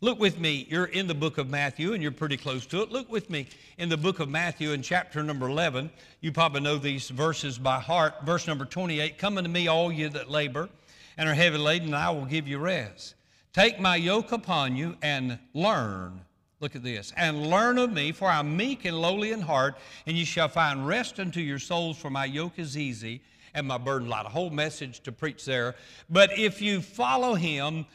Look 0.00 0.18
with 0.18 0.40
me, 0.40 0.66
you're 0.70 0.86
in 0.86 1.06
the 1.06 1.14
book 1.14 1.36
of 1.36 1.50
Matthew 1.50 1.92
and 1.92 2.02
you're 2.02 2.10
pretty 2.10 2.38
close 2.38 2.64
to 2.66 2.80
it. 2.80 2.90
Look 2.90 3.12
with 3.12 3.28
me 3.28 3.46
in 3.76 3.90
the 3.90 3.98
book 3.98 4.18
of 4.18 4.30
Matthew 4.30 4.72
in 4.72 4.80
chapter 4.80 5.22
number 5.22 5.46
11. 5.46 5.90
You 6.22 6.32
probably 6.32 6.62
know 6.62 6.78
these 6.78 7.10
verses 7.10 7.58
by 7.58 7.80
heart. 7.80 8.14
Verse 8.24 8.46
number 8.46 8.64
28 8.64 9.18
Come 9.18 9.36
unto 9.36 9.50
me, 9.50 9.68
all 9.68 9.92
you 9.92 10.08
that 10.08 10.30
labor 10.30 10.70
and 11.18 11.28
are 11.28 11.34
heavy 11.34 11.58
laden, 11.58 11.88
and 11.88 11.96
I 11.96 12.08
will 12.10 12.24
give 12.24 12.48
you 12.48 12.58
rest. 12.58 13.14
Take 13.52 13.78
my 13.78 13.96
yoke 13.96 14.32
upon 14.32 14.74
you 14.74 14.96
and 15.02 15.38
learn. 15.52 16.22
Look 16.60 16.76
at 16.76 16.82
this. 16.82 17.12
And 17.14 17.48
learn 17.48 17.76
of 17.76 17.92
me, 17.92 18.12
for 18.12 18.28
I'm 18.28 18.56
meek 18.56 18.86
and 18.86 18.98
lowly 18.98 19.32
in 19.32 19.42
heart, 19.42 19.76
and 20.06 20.16
you 20.16 20.24
shall 20.24 20.48
find 20.48 20.86
rest 20.86 21.20
unto 21.20 21.40
your 21.40 21.58
souls, 21.58 21.98
for 21.98 22.08
my 22.08 22.24
yoke 22.24 22.58
is 22.58 22.78
easy 22.78 23.20
and 23.54 23.66
my 23.66 23.78
burden 23.78 24.08
light. 24.08 24.26
A 24.26 24.30
whole 24.30 24.50
message 24.50 25.00
to 25.00 25.12
preach 25.12 25.44
there. 25.44 25.74
But 26.08 26.38
if 26.38 26.62
you 26.62 26.80
follow 26.80 27.34
him, 27.34 27.86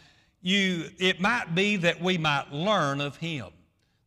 you 0.42 0.90
it 1.00 1.20
might 1.20 1.56
be 1.56 1.78
that 1.78 2.02
we 2.02 2.18
might 2.18 2.52
learn 2.52 3.02
of 3.02 3.18
him. 3.18 3.48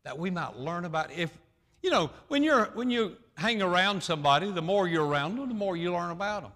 That 0.05 0.19
we 0.19 0.31
might 0.31 0.57
learn 0.57 0.85
about 0.85 1.13
if 1.13 1.37
you 1.83 1.91
know, 1.91 2.11
when 2.29 2.43
you're 2.43 2.67
when 2.75 2.91
you 2.91 3.17
hang 3.37 3.63
around 3.63 4.03
somebody, 4.03 4.51
the 4.51 4.63
more 4.63 4.89
you're 4.89 5.07
around 5.07 5.37
them, 5.37 5.49
the 5.49 5.55
more 5.55 5.77
you 5.77 5.93
learn 5.93 6.11
about 6.11 6.43
them. 6.43 6.53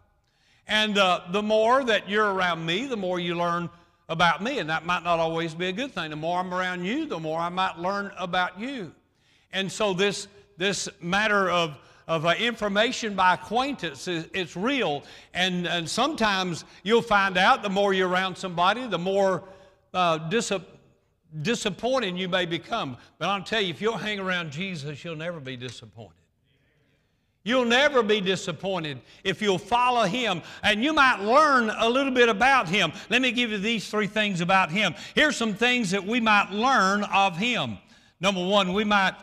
And 0.66 0.98
uh, 0.98 1.20
the 1.30 1.42
more 1.42 1.84
that 1.84 2.08
you're 2.08 2.32
around 2.32 2.64
me, 2.64 2.86
the 2.86 2.96
more 2.96 3.20
you 3.20 3.34
learn 3.36 3.70
about 4.08 4.42
me. 4.42 4.58
And 4.58 4.68
that 4.70 4.84
might 4.84 5.02
not 5.02 5.18
always 5.18 5.54
be 5.54 5.66
a 5.66 5.72
good 5.72 5.92
thing. 5.92 6.10
The 6.10 6.16
more 6.16 6.38
I'm 6.38 6.52
around 6.52 6.84
you, 6.84 7.06
the 7.06 7.18
more 7.18 7.38
I 7.38 7.48
might 7.48 7.78
learn 7.78 8.12
about 8.18 8.60
you. 8.60 8.92
And 9.52 9.70
so 9.70 9.92
this, 9.92 10.28
this 10.56 10.88
matter 11.00 11.50
of, 11.50 11.76
of 12.08 12.26
uh, 12.26 12.34
information 12.38 13.14
by 13.14 13.34
acquaintance 13.34 14.08
it's 14.08 14.56
real. 14.56 15.04
And, 15.34 15.66
and 15.66 15.88
sometimes 15.88 16.64
you'll 16.82 17.02
find 17.02 17.36
out 17.36 17.62
the 17.62 17.70
more 17.70 17.94
you're 17.94 18.08
around 18.08 18.36
somebody, 18.36 18.86
the 18.86 18.98
more 18.98 19.44
uh, 19.94 20.18
you 22.16 22.28
may 22.28 22.46
become. 22.46 22.96
But 23.18 23.28
I'll 23.28 23.42
tell 23.42 23.60
you, 23.60 23.70
if 23.70 23.80
you'll 23.80 23.96
hang 23.96 24.18
around 24.18 24.50
Jesus, 24.50 25.04
you'll 25.04 25.16
never 25.16 25.40
be 25.40 25.56
disappointed. 25.56 26.16
You'll 27.44 27.64
never 27.64 28.04
be 28.04 28.20
disappointed 28.20 29.00
if 29.24 29.42
you'll 29.42 29.58
follow 29.58 30.04
Him, 30.04 30.42
and 30.62 30.84
you 30.84 30.92
might 30.92 31.20
learn 31.20 31.70
a 31.70 31.88
little 31.88 32.12
bit 32.12 32.28
about 32.28 32.68
Him. 32.68 32.92
Let 33.10 33.20
me 33.20 33.32
give 33.32 33.50
you 33.50 33.58
these 33.58 33.88
three 33.90 34.06
things 34.06 34.40
about 34.40 34.70
Him. 34.70 34.94
Here's 35.14 35.36
some 35.36 35.54
things 35.54 35.90
that 35.90 36.04
we 36.04 36.20
might 36.20 36.52
learn 36.52 37.02
of 37.04 37.36
Him. 37.36 37.78
Number 38.20 38.46
one, 38.46 38.72
we 38.72 38.84
might 38.84 39.14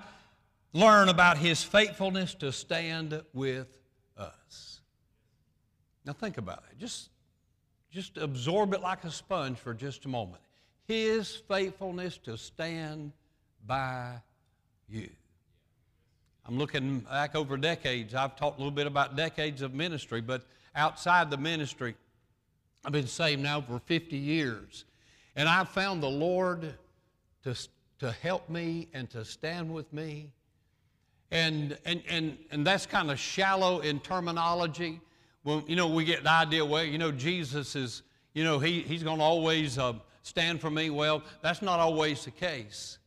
learn 0.73 1.09
about 1.09 1.37
His 1.37 1.63
faithfulness 1.63 2.33
to 2.35 2.51
stand 2.51 3.21
with 3.33 3.77
us. 4.17 4.81
Now, 6.05 6.13
think 6.13 6.37
about 6.37 6.63
it. 6.71 6.77
Just, 6.79 7.09
just 7.91 8.17
absorb 8.17 8.73
it 8.73 8.81
like 8.81 9.03
a 9.03 9.11
sponge 9.11 9.57
for 9.57 9.73
just 9.73 10.05
a 10.05 10.07
moment. 10.07 10.41
His 10.87 11.35
faithfulness 11.35 12.17
to 12.19 12.37
stand 12.37 13.11
by 13.65 14.15
you. 14.87 15.09
I'm 16.45 16.57
looking 16.57 17.01
back 17.01 17.35
over 17.35 17.57
decades. 17.57 18.15
I've 18.15 18.35
talked 18.35 18.57
a 18.57 18.59
little 18.59 18.71
bit 18.71 18.87
about 18.87 19.15
decades 19.15 19.61
of 19.61 19.75
ministry, 19.75 20.19
but 20.19 20.43
outside 20.75 21.29
the 21.29 21.37
ministry, 21.37 21.95
I've 22.83 22.91
been 22.91 23.07
saved 23.07 23.41
now 23.41 23.61
for 23.61 23.79
50 23.85 24.17
years. 24.17 24.85
And 25.35 25.47
I've 25.47 25.69
found 25.69 26.01
the 26.01 26.09
Lord 26.09 26.73
to, 27.43 27.55
to 27.99 28.11
help 28.11 28.49
me 28.49 28.87
and 28.93 29.09
to 29.11 29.23
stand 29.25 29.71
with 29.71 29.93
me. 29.93 30.31
And, 31.31 31.77
and, 31.85 32.01
and, 32.09 32.37
and 32.51 32.65
that's 32.65 32.85
kind 32.85 33.11
of 33.11 33.19
shallow 33.19 33.79
in 33.79 33.99
terminology. 33.99 34.99
Well, 35.43 35.63
you 35.67 35.75
know, 35.75 35.87
we 35.87 36.03
get 36.03 36.23
the 36.23 36.31
idea, 36.31 36.65
well, 36.65 36.83
you 36.83 36.97
know, 36.97 37.11
Jesus 37.11 37.75
is, 37.75 38.01
you 38.33 38.43
know, 38.43 38.59
he, 38.59 38.81
he's 38.81 39.03
going 39.03 39.19
to 39.19 39.23
always 39.23 39.77
uh, 39.77 39.93
stand 40.23 40.59
for 40.59 40.69
me. 40.69 40.89
Well, 40.89 41.23
that's 41.41 41.61
not 41.61 41.79
always 41.79 42.25
the 42.25 42.31
case. 42.31 42.97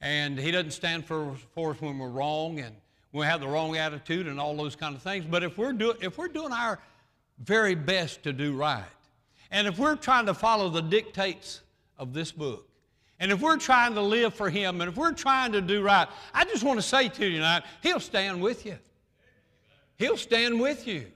And 0.00 0.38
He 0.38 0.50
doesn't 0.50 0.72
stand 0.72 1.06
for, 1.06 1.34
for 1.54 1.72
us 1.72 1.80
when 1.80 1.98
we're 1.98 2.08
wrong 2.08 2.60
and 2.60 2.74
we 3.12 3.24
have 3.26 3.40
the 3.40 3.48
wrong 3.48 3.76
attitude 3.76 4.26
and 4.26 4.40
all 4.40 4.56
those 4.56 4.76
kind 4.76 4.94
of 4.94 5.02
things. 5.02 5.24
But 5.24 5.42
if 5.42 5.56
we're, 5.56 5.72
do, 5.72 5.94
if 6.00 6.18
we're 6.18 6.28
doing 6.28 6.52
our 6.52 6.78
very 7.38 7.74
best 7.74 8.22
to 8.24 8.32
do 8.32 8.54
right, 8.54 8.84
and 9.50 9.66
if 9.66 9.78
we're 9.78 9.96
trying 9.96 10.26
to 10.26 10.34
follow 10.34 10.68
the 10.68 10.82
dictates 10.82 11.60
of 11.96 12.12
this 12.12 12.32
book, 12.32 12.68
and 13.20 13.30
if 13.30 13.40
we're 13.40 13.56
trying 13.56 13.94
to 13.94 14.02
live 14.02 14.34
for 14.34 14.50
Him, 14.50 14.80
and 14.80 14.90
if 14.90 14.96
we're 14.96 15.12
trying 15.12 15.52
to 15.52 15.60
do 15.60 15.82
right, 15.82 16.08
I 16.32 16.44
just 16.44 16.64
want 16.64 16.78
to 16.78 16.82
say 16.82 17.08
to 17.08 17.26
you 17.26 17.36
tonight, 17.36 17.62
He'll 17.82 18.00
stand 18.00 18.42
with 18.42 18.66
you. 18.66 18.76
He'll 19.96 20.16
stand 20.16 20.60
with 20.60 20.86
you. 20.86 21.06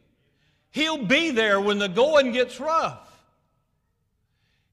He'll 0.71 1.05
be 1.05 1.31
there 1.31 1.61
when 1.61 1.79
the 1.79 1.89
going 1.89 2.33
gets 2.33 2.61
rough. 2.61 3.05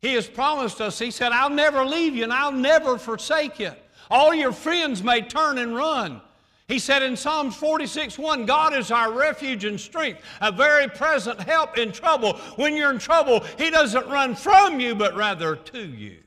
He 0.02 0.14
has 0.14 0.28
promised 0.28 0.82
us, 0.82 1.00
He 1.00 1.10
said, 1.10 1.32
I'll 1.32 1.50
never 1.50 1.84
leave 1.84 2.16
you 2.16 2.24
and 2.24 2.34
I'll 2.34 2.52
never 2.52 2.98
forsake 2.98 3.60
you. 3.60 3.72
All 4.12 4.34
your 4.34 4.52
friends 4.52 5.04
may 5.04 5.22
turn 5.22 5.58
and 5.58 5.76
run. 5.76 6.22
He 6.68 6.80
said 6.80 7.04
in 7.04 7.16
Psalms 7.16 7.56
46 7.56 8.18
1, 8.18 8.46
God 8.46 8.76
is 8.76 8.92
our 8.92 9.12
refuge 9.12 9.66
and 9.66 9.80
strength, 9.80 10.22
a 10.42 10.52
very 10.52 10.88
present 10.88 11.40
help 11.40 11.78
in 11.78 11.92
trouble. 11.92 12.34
When 12.56 12.76
you're 12.76 12.92
in 12.92 13.00
trouble, 13.00 13.44
He 13.58 13.70
doesn't 13.70 14.08
run 14.08 14.36
from 14.36 14.80
you, 14.80 14.96
but 14.96 15.16
rather 15.16 15.56
to 15.56 15.80
you. 15.80 16.18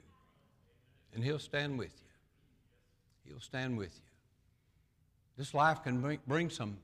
And 1.18 1.24
He'll 1.24 1.40
stand 1.40 1.80
with 1.80 1.90
you. 1.96 3.32
He'll 3.32 3.40
stand 3.40 3.76
with 3.76 3.92
you. 3.92 4.12
This 5.36 5.52
life 5.52 5.82
can 5.82 6.20
bring, 6.28 6.48
some 6.48 6.76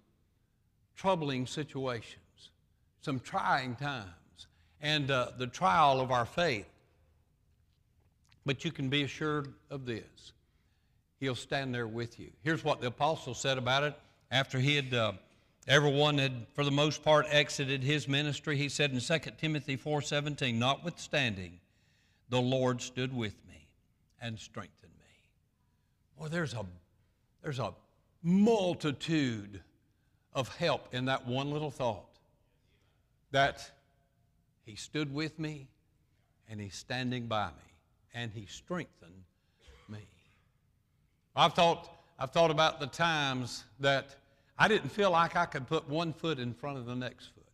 troubling 0.97 1.47
situations, 1.47 2.51
some 3.01 3.21
trying 3.21 3.77
times, 3.77 4.49
and 4.83 5.09
uh, 5.09 5.29
the 5.39 5.47
trial 5.47 6.01
of 6.01 6.11
our 6.11 6.27
faith. 6.27 6.67
But 8.45 8.65
you 8.65 8.73
can 8.73 8.89
be 8.89 9.05
assured 9.05 9.55
of 9.71 9.87
this 9.87 10.33
He'll 11.21 11.37
stand 11.37 11.73
there 11.73 11.87
with 11.87 12.19
you. 12.19 12.33
Here's 12.43 12.65
what 12.65 12.81
the 12.81 12.89
apostle 12.89 13.35
said 13.35 13.57
about 13.57 13.85
it 13.85 13.95
after 14.33 14.59
he 14.59 14.75
had, 14.75 14.93
uh, 14.93 15.13
everyone 15.69 16.19
had, 16.19 16.49
for 16.55 16.65
the 16.65 16.73
most 16.73 17.05
part, 17.05 17.27
exited 17.29 17.85
his 17.85 18.09
ministry. 18.09 18.57
He 18.57 18.69
said 18.69 18.91
in 18.91 18.99
2 18.99 19.31
Timothy 19.39 19.77
4.17, 19.77 20.57
Notwithstanding, 20.57 21.61
the 22.31 22.41
Lord 22.41 22.83
stood 22.83 23.17
with 23.17 23.35
me 23.49 23.55
and 24.25 24.39
strengthen 24.39 24.89
me. 24.99 25.05
Boy, 26.19 26.29
there's 26.29 26.55
a, 26.55 26.65
there's 27.43 27.59
a 27.59 27.75
multitude 28.23 29.61
of 30.33 30.49
help 30.57 30.95
in 30.95 31.05
that 31.05 31.27
one 31.27 31.51
little 31.51 31.71
thought 31.71 32.09
that 33.33 33.71
he 34.65 34.77
stood 34.77 35.13
with 35.15 35.39
me 35.39 35.69
and 36.49 36.59
he's 36.59 36.75
standing 36.75 37.27
by 37.27 37.49
me 37.49 37.73
and 38.15 38.33
he 38.33 38.47
strengthened 38.47 39.25
me. 39.91 40.09
I've 41.37 41.53
thought, 41.53 41.95
I've 42.19 42.33
thought 42.33 42.51
about 42.51 42.81
the 42.81 42.87
times 42.87 43.65
that 43.81 44.17
I 44.59 44.69
didn't 44.69 44.89
feel 44.89 45.11
like 45.11 45.37
I 45.37 45.45
could 45.45 45.67
put 45.67 45.87
one 45.87 46.15
foot 46.15 46.39
in 46.39 46.55
front 46.55 46.79
of 46.79 46.87
the 46.87 46.95
next 46.95 47.27
foot. 47.35 47.45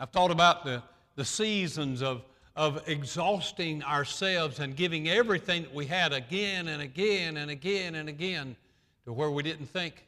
I've 0.00 0.10
thought 0.10 0.32
about 0.32 0.64
the, 0.64 0.82
the 1.14 1.24
seasons 1.24 2.02
of, 2.02 2.24
of 2.54 2.86
exhausting 2.86 3.82
ourselves 3.82 4.58
and 4.58 4.76
giving 4.76 5.08
everything 5.08 5.62
that 5.62 5.74
we 5.74 5.86
had 5.86 6.12
again 6.12 6.68
and 6.68 6.82
again 6.82 7.38
and 7.38 7.50
again 7.50 7.94
and 7.94 8.08
again 8.08 8.56
to 9.04 9.12
where 9.12 9.30
we 9.30 9.42
didn't 9.42 9.66
think. 9.66 10.06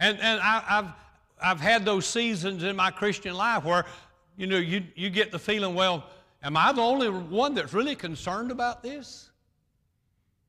And, 0.00 0.18
and 0.20 0.40
I, 0.40 0.60
have 0.60 0.94
I've 1.42 1.60
had 1.60 1.84
those 1.84 2.06
seasons 2.06 2.62
in 2.62 2.76
my 2.76 2.90
Christian 2.90 3.34
life 3.34 3.64
where, 3.64 3.86
you 4.36 4.46
know, 4.46 4.58
you, 4.58 4.84
you 4.94 5.10
get 5.10 5.32
the 5.32 5.38
feeling, 5.38 5.74
well, 5.74 6.04
am 6.42 6.56
I 6.56 6.72
the 6.72 6.82
only 6.82 7.08
one 7.08 7.54
that's 7.54 7.72
really 7.72 7.96
concerned 7.96 8.50
about 8.50 8.82
this? 8.82 9.30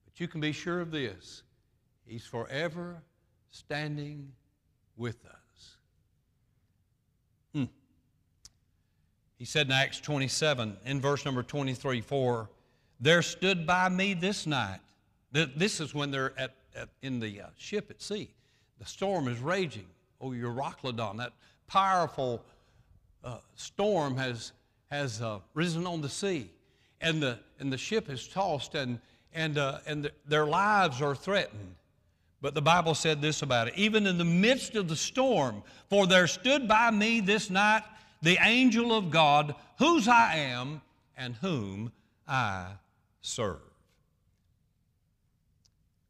But 0.05 0.19
you 0.19 0.27
can 0.27 0.41
be 0.41 0.51
sure 0.51 0.79
of 0.79 0.91
this 0.91 1.43
He's 2.05 2.25
forever 2.25 3.01
standing 3.49 4.31
with 4.95 5.25
us. 5.25 5.44
He 9.37 9.45
said 9.45 9.67
in 9.67 9.73
Acts 9.73 9.99
27, 9.99 10.77
in 10.85 11.01
verse 11.01 11.25
number 11.25 11.43
23, 11.43 12.01
4, 12.01 12.49
there 12.99 13.21
stood 13.21 13.67
by 13.67 13.89
me 13.89 14.13
this 14.13 14.47
night. 14.47 14.79
This 15.31 15.81
is 15.81 15.93
when 15.93 16.11
they're 16.11 16.33
at, 16.39 16.55
at 16.75 16.89
in 17.01 17.19
the 17.19 17.41
uh, 17.41 17.47
ship 17.57 17.89
at 17.89 18.01
sea. 18.01 18.29
The 18.79 18.85
storm 18.85 19.27
is 19.27 19.39
raging. 19.39 19.87
Oh, 20.21 20.29
Euroclydon, 20.29 21.17
that 21.17 21.33
powerful 21.67 22.41
uh, 23.23 23.37
storm 23.55 24.15
has, 24.15 24.53
has 24.89 25.21
uh, 25.21 25.39
risen 25.53 25.85
on 25.85 26.01
the 26.01 26.09
sea. 26.09 26.49
And 27.01 27.21
the, 27.21 27.37
and 27.59 27.71
the 27.71 27.77
ship 27.77 28.09
is 28.09 28.27
tossed, 28.27 28.75
and, 28.75 28.99
and, 29.33 29.57
uh, 29.57 29.79
and 29.85 30.09
their 30.25 30.45
lives 30.45 31.01
are 31.01 31.15
threatened. 31.15 31.75
But 32.41 32.53
the 32.53 32.61
Bible 32.61 32.95
said 32.95 33.21
this 33.21 33.41
about 33.41 33.67
it 33.67 33.73
even 33.75 34.07
in 34.07 34.17
the 34.17 34.25
midst 34.25 34.75
of 34.75 34.87
the 34.87 34.95
storm, 34.95 35.63
for 35.89 36.07
there 36.07 36.27
stood 36.27 36.67
by 36.67 36.91
me 36.91 37.19
this 37.19 37.49
night 37.49 37.83
the 38.25 38.39
angel 38.41 38.91
of 38.91 39.11
God, 39.11 39.53
whose 39.77 40.07
I 40.07 40.37
am 40.37 40.81
and 41.15 41.35
whom 41.35 41.91
I 42.27 42.65
serve. 43.21 43.59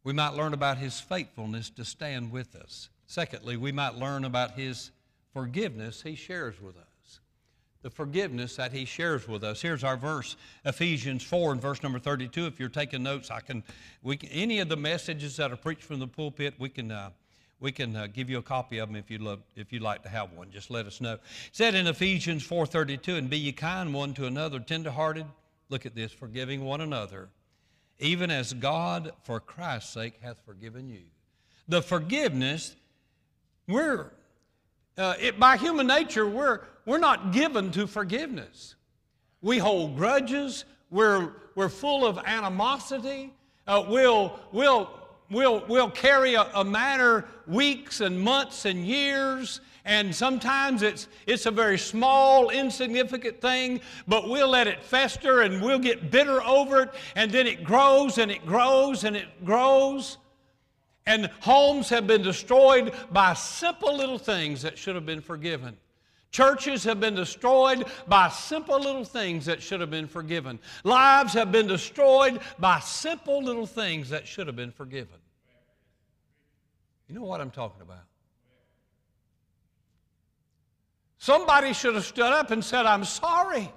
We 0.05 0.13
might 0.13 0.33
learn 0.33 0.53
about 0.53 0.77
his 0.77 0.97
faithfulness 0.99 1.69
to 1.71 1.83
stand 1.83 2.31
with 2.31 2.55
us. 2.55 2.89
Secondly, 3.05 3.57
we 3.57 3.73
might 3.73 3.95
learn 3.95 4.23
about 4.23 4.51
his 4.51 4.91
forgiveness 5.33 6.03
he 6.03 6.15
shares 6.15 6.59
with 6.61 6.77
us 6.77 7.19
the 7.85 7.91
forgiveness 7.91 8.55
that 8.55 8.73
he 8.73 8.83
shares 8.83 9.27
with 9.27 9.43
us. 9.43 9.61
Here's 9.61 9.83
our 9.83 9.95
verse, 9.95 10.37
Ephesians 10.65 11.21
4 11.21 11.51
and 11.51 11.61
verse 11.61 11.83
number 11.83 11.99
32. 11.99 12.47
If 12.47 12.59
you're 12.59 12.67
taking 12.67 13.03
notes, 13.03 13.29
I 13.29 13.41
can, 13.41 13.63
we 14.01 14.17
can 14.17 14.29
any 14.29 14.57
of 14.57 14.69
the 14.69 14.75
messages 14.75 15.37
that 15.37 15.51
are 15.51 15.55
preached 15.55 15.83
from 15.83 15.99
the 15.99 16.07
pulpit, 16.07 16.55
we 16.57 16.69
can, 16.69 16.91
uh, 16.91 17.11
we 17.59 17.71
can 17.71 17.95
uh, 17.95 18.07
give 18.07 18.29
you 18.29 18.37
a 18.37 18.43
copy 18.43 18.79
of 18.79 18.89
them 18.89 18.95
if 18.95 19.09
you'd, 19.09 19.21
love, 19.21 19.39
if 19.55 19.71
you'd 19.71 19.81
like 19.81 20.03
to 20.03 20.09
have 20.09 20.31
one. 20.33 20.51
Just 20.51 20.69
let 20.69 20.85
us 20.85 20.99
know. 20.99 21.13
It 21.13 21.21
said 21.51 21.75
in 21.75 21.87
Ephesians 21.87 22.45
4.32, 22.47 23.17
And 23.17 23.29
be 23.29 23.37
ye 23.37 23.51
kind 23.51 23.93
one 23.93 24.13
to 24.15 24.25
another, 24.25 24.59
tenderhearted, 24.59 25.25
look 25.69 25.85
at 25.85 25.95
this, 25.95 26.11
forgiving 26.11 26.63
one 26.65 26.81
another, 26.81 27.29
even 27.99 28.29
as 28.29 28.53
God 28.53 29.13
for 29.23 29.39
Christ's 29.39 29.93
sake 29.93 30.15
hath 30.21 30.39
forgiven 30.45 30.89
you. 30.89 31.03
The 31.67 31.81
forgiveness, 31.81 32.75
we're, 33.67 34.11
uh, 34.97 35.15
it, 35.19 35.39
by 35.39 35.57
human 35.57 35.87
nature, 35.87 36.27
we're, 36.27 36.61
we're 36.85 36.99
not 36.99 37.31
given 37.31 37.71
to 37.71 37.87
forgiveness. 37.87 38.75
We 39.41 39.57
hold 39.57 39.95
grudges. 39.95 40.65
We're, 40.91 41.31
we're 41.55 41.69
full 41.69 42.05
of 42.05 42.19
animosity. 42.25 43.33
Uh, 43.65 43.85
we'll, 43.87 44.39
we'll, 44.51 44.89
we'll, 45.29 45.63
we'll 45.67 45.89
carry 45.89 46.35
a, 46.35 46.49
a 46.53 46.63
matter 46.63 47.25
weeks 47.47 48.01
and 48.01 48.19
months 48.19 48.65
and 48.65 48.85
years, 48.85 49.61
and 49.85 50.13
sometimes 50.13 50.81
it's, 50.81 51.07
it's 51.27 51.45
a 51.45 51.51
very 51.51 51.77
small, 51.77 52.49
insignificant 52.49 53.39
thing, 53.39 53.81
but 54.07 54.27
we'll 54.27 54.49
let 54.49 54.67
it 54.67 54.83
fester 54.83 55.41
and 55.41 55.61
we'll 55.61 55.79
get 55.79 56.09
bitter 56.09 56.41
over 56.43 56.83
it, 56.83 56.93
and 57.15 57.31
then 57.31 57.45
it 57.47 57.63
grows 57.63 58.17
and 58.17 58.31
it 58.31 58.45
grows 58.45 59.03
and 59.03 59.15
it 59.15 59.27
grows. 59.45 60.17
And 61.05 61.27
homes 61.39 61.89
have 61.89 62.07
been 62.07 62.23
destroyed 62.23 62.93
by 63.11 63.35
simple 63.35 63.95
little 63.95 64.17
things 64.17 64.63
that 64.63 64.75
should 64.75 64.95
have 64.95 65.05
been 65.05 65.21
forgiven. 65.21 65.77
Churches 66.35 66.83
have 66.83 66.99
been 66.99 67.15
destroyed 67.15 67.85
by 68.09 68.27
simple 68.27 68.77
little 68.77 69.05
things 69.05 69.45
that 69.45 69.63
should 69.63 69.79
have 69.79 69.89
been 69.89 70.05
forgiven. 70.05 70.59
Lives 70.83 71.31
have 71.31 71.49
been 71.49 71.65
destroyed 71.65 72.41
by 72.59 72.81
simple 72.81 73.41
little 73.41 73.65
things 73.65 74.09
that 74.09 74.27
should 74.27 74.47
have 74.47 74.55
been 74.57 74.73
forgiven. 74.73 75.15
You 77.07 77.15
know 77.15 77.23
what 77.23 77.39
I'm 77.39 77.51
talking 77.51 77.81
about? 77.81 78.03
Somebody 81.19 81.71
should 81.71 81.95
have 81.95 82.03
stood 82.03 82.33
up 82.33 82.51
and 82.51 82.61
said, 82.61 82.85
I'm 82.85 83.05
sorry. 83.05 83.71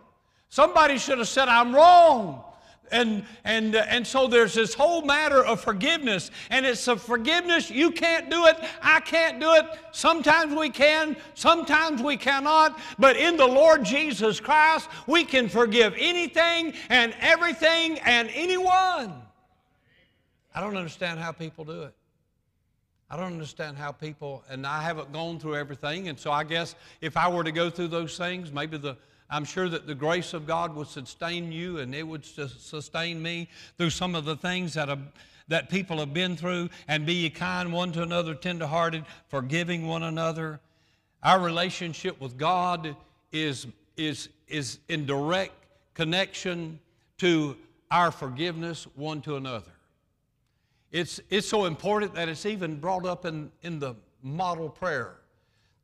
Somebody 0.49 0.99
should 0.99 1.19
have 1.19 1.29
said, 1.29 1.47
I'm 1.47 1.73
wrong. 1.73 2.43
And, 2.91 3.25
and, 3.45 3.75
uh, 3.75 3.85
and 3.89 4.07
so 4.07 4.27
there's 4.27 4.55
this 4.55 4.75
whole 4.75 5.03
matter 5.03 5.45
of 5.45 5.61
forgiveness. 5.61 6.31
And 6.51 6.67
it's 6.67 6.87
a 6.89 6.97
forgiveness. 6.97 7.71
You 7.71 7.91
can't 7.91 8.31
do 8.31 8.47
it. 8.47 8.57
I 8.83 9.01
can't 9.01 9.41
do 9.41 9.53
it. 9.55 9.67
Sometimes 9.93 10.55
we 10.55 10.71
can, 10.71 11.17
sometimes 11.35 12.03
we 12.03 12.17
cannot. 12.17 12.79
But 12.99 13.17
in 13.17 13.37
the 13.37 13.47
Lord 13.47 13.85
Jesus 13.85 14.41
Christ, 14.41 14.89
we 15.07 15.25
can 15.25 15.49
forgive 15.49 15.95
anything 15.99 16.75
and 16.89 17.15
everything 17.21 17.99
and 18.01 18.31
anyone. 18.35 19.23
I 20.55 20.61
don't 20.61 20.77
understand 20.77 21.21
how 21.21 21.33
people 21.33 21.65
do 21.65 21.83
it. 21.83 21.95
I 23.11 23.17
don't 23.17 23.33
understand 23.33 23.79
how 23.79 23.93
people, 23.93 24.45
and 24.51 24.67
I 24.67 24.83
haven't 24.83 25.13
gone 25.13 25.39
through 25.39 25.57
everything. 25.57 26.09
And 26.09 26.19
so 26.19 26.31
I 26.31 26.45
guess 26.45 26.75
if 27.01 27.17
I 27.17 27.29
were 27.29 27.43
to 27.43 27.53
go 27.53 27.71
through 27.71 27.89
those 27.89 28.19
things, 28.19 28.53
maybe 28.53 28.77
the 28.77 28.97
I'm 29.31 29.45
sure 29.45 29.69
that 29.69 29.87
the 29.87 29.95
grace 29.95 30.33
of 30.33 30.47
God 30.47 30.75
would 30.75 30.87
sustain 30.89 31.53
you 31.53 31.79
and 31.79 31.95
it 31.95 32.07
would 32.07 32.25
sustain 32.25 33.21
me 33.23 33.49
through 33.77 33.91
some 33.91 34.15
of 34.15 34.25
the 34.25 34.37
things 34.37 34.75
that, 34.75 34.89
have, 34.89 35.03
that 35.49 35.69
people 35.69 35.99
have 35.99 36.15
been 36.15 36.37
through 36.37 36.71
and 36.87 37.05
be 37.05 37.15
ye 37.15 37.31
kind 37.31 37.73
one 37.73 37.93
to 37.93 38.03
another, 38.03 38.35
tenderhearted, 38.35 39.05
forgiving 39.29 39.87
one 39.87 40.03
another. 40.03 40.61
Our 41.23 41.41
relationship 41.41 42.19
with 42.21 42.39
God 42.39 42.97
is, 43.31 43.67
is, 43.97 44.31
is 44.47 44.79
in 44.89 45.05
direct 45.05 45.53
connection 45.93 46.81
to 47.19 47.57
our 47.91 48.11
forgiveness 48.11 48.87
one 48.95 49.21
to 49.23 49.37
another. 49.37 49.73
It's, 50.91 51.21
it's 51.29 51.47
so 51.47 51.67
important 51.67 52.15
that 52.15 52.31
it's 52.31 52.47
even 52.47 52.81
brought 52.81 53.05
up 53.05 53.27
in, 53.27 53.53
in 53.63 53.79
the 53.79 53.95
model 54.23 54.71
prayer 54.71 55.17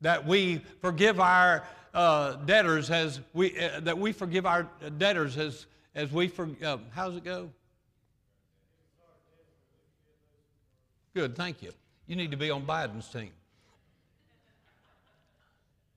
that 0.01 0.25
we 0.25 0.61
forgive 0.81 1.19
our 1.19 1.63
uh, 1.95 2.33
debtors 2.45 2.91
as 2.91 3.21
we, 3.33 3.57
uh, 3.57 3.79
that 3.79 3.97
we 3.97 4.11
forgive 4.11 4.45
our 4.45 4.67
debtors 4.97 5.37
as, 5.37 5.65
as 5.95 6.11
we 6.11 6.27
forgive. 6.27 6.61
Uh, 6.61 6.77
how's 6.91 7.15
it 7.15 7.23
go? 7.23 7.49
Good, 11.13 11.35
thank 11.35 11.63
you. 11.63 11.71
You 12.05 12.17
need 12.17 12.31
to 12.31 12.37
be 12.37 12.51
on 12.51 12.65
Biden's 12.65 13.07
team. 13.07 13.31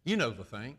You 0.04 0.16
know 0.16 0.30
the 0.30 0.44
thing. 0.44 0.76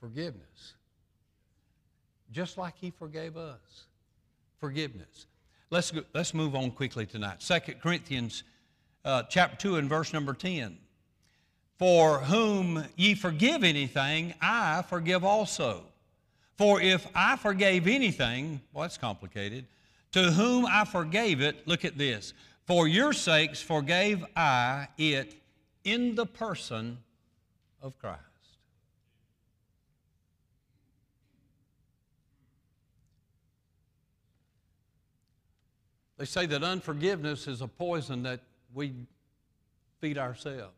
Forgiveness. 0.00 0.72
Just 2.32 2.56
like 2.56 2.74
he 2.80 2.90
forgave 2.90 3.36
us. 3.36 3.84
Forgiveness. 4.58 5.26
Let's, 5.68 5.90
go, 5.90 6.00
let's 6.14 6.32
move 6.32 6.56
on 6.56 6.70
quickly 6.70 7.04
tonight. 7.04 7.40
2 7.40 7.74
Corinthians 7.82 8.44
uh, 9.04 9.22
chapter 9.24 9.56
2 9.56 9.76
and 9.76 9.88
verse 9.88 10.12
number 10.12 10.34
10. 10.34 10.78
For 11.78 12.18
whom 12.18 12.84
ye 12.96 13.14
forgive 13.14 13.64
anything, 13.64 14.34
I 14.40 14.82
forgive 14.82 15.24
also. 15.24 15.82
For 16.58 16.80
if 16.80 17.06
I 17.14 17.36
forgave 17.36 17.86
anything, 17.86 18.60
well, 18.72 18.82
that's 18.82 18.98
complicated, 18.98 19.64
to 20.12 20.30
whom 20.30 20.66
I 20.66 20.84
forgave 20.84 21.40
it, 21.40 21.66
look 21.66 21.84
at 21.84 21.96
this, 21.96 22.34
for 22.66 22.86
your 22.86 23.12
sakes 23.12 23.62
forgave 23.62 24.24
I 24.36 24.88
it 24.98 25.34
in 25.84 26.14
the 26.14 26.26
person 26.26 26.98
of 27.80 27.98
Christ. 27.98 28.20
They 36.18 36.26
say 36.26 36.44
that 36.44 36.62
unforgiveness 36.62 37.48
is 37.48 37.62
a 37.62 37.66
poison 37.66 38.24
that 38.24 38.40
we 38.74 38.92
feed 40.00 40.18
ourselves. 40.18 40.74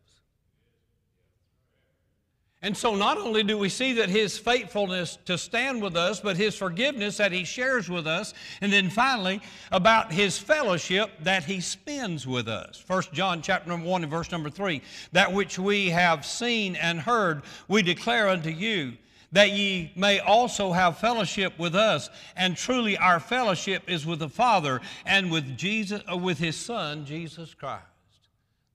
And 2.65 2.77
so, 2.77 2.95
not 2.95 3.19
only 3.19 3.43
do 3.43 3.59
we 3.59 3.69
see 3.69 3.95
that 3.95 4.09
His 4.09 4.39
faithfulness 4.39 5.19
to 5.25 5.37
stand 5.37 5.83
with 5.83 5.97
us, 5.97 6.21
but 6.21 6.37
His 6.37 6.57
forgiveness 6.57 7.17
that 7.17 7.33
He 7.33 7.43
shares 7.43 7.91
with 7.91 8.07
us, 8.07 8.35
and 8.61 8.73
then 8.73 8.89
finally, 8.89 9.41
about 9.73 10.13
His 10.13 10.39
fellowship 10.39 11.11
that 11.23 11.43
He 11.43 11.61
spends 11.61 12.25
with 12.25 12.47
us. 12.47 12.85
1 12.87 13.03
John 13.13 13.43
chapter 13.43 13.69
number 13.69 13.89
1 13.89 14.05
and 14.05 14.11
verse 14.11 14.31
number 14.31 14.49
3 14.49 14.81
That 15.11 15.33
which 15.33 15.59
we 15.59 15.91
have 15.91 16.25
seen 16.25 16.77
and 16.77 17.01
heard, 17.01 17.43
we 17.67 17.83
declare 17.83 18.29
unto 18.29 18.51
you, 18.51 18.93
that 19.33 19.51
ye 19.51 19.93
may 19.97 20.21
also 20.21 20.73
have 20.73 20.99
fellowship 20.99 21.59
with 21.59 21.75
us. 21.75 22.11
And 22.37 22.57
truly, 22.57 22.97
our 22.97 23.19
fellowship 23.19 23.85
is 23.89 24.07
with 24.07 24.21
the 24.21 24.29
Father 24.29 24.81
and 25.05 25.31
with 25.31 25.57
Jesus, 25.57 26.03
uh, 26.11 26.17
with 26.17 26.39
His 26.39 26.57
Son, 26.57 27.05
Jesus 27.05 27.55
Christ. 27.55 27.83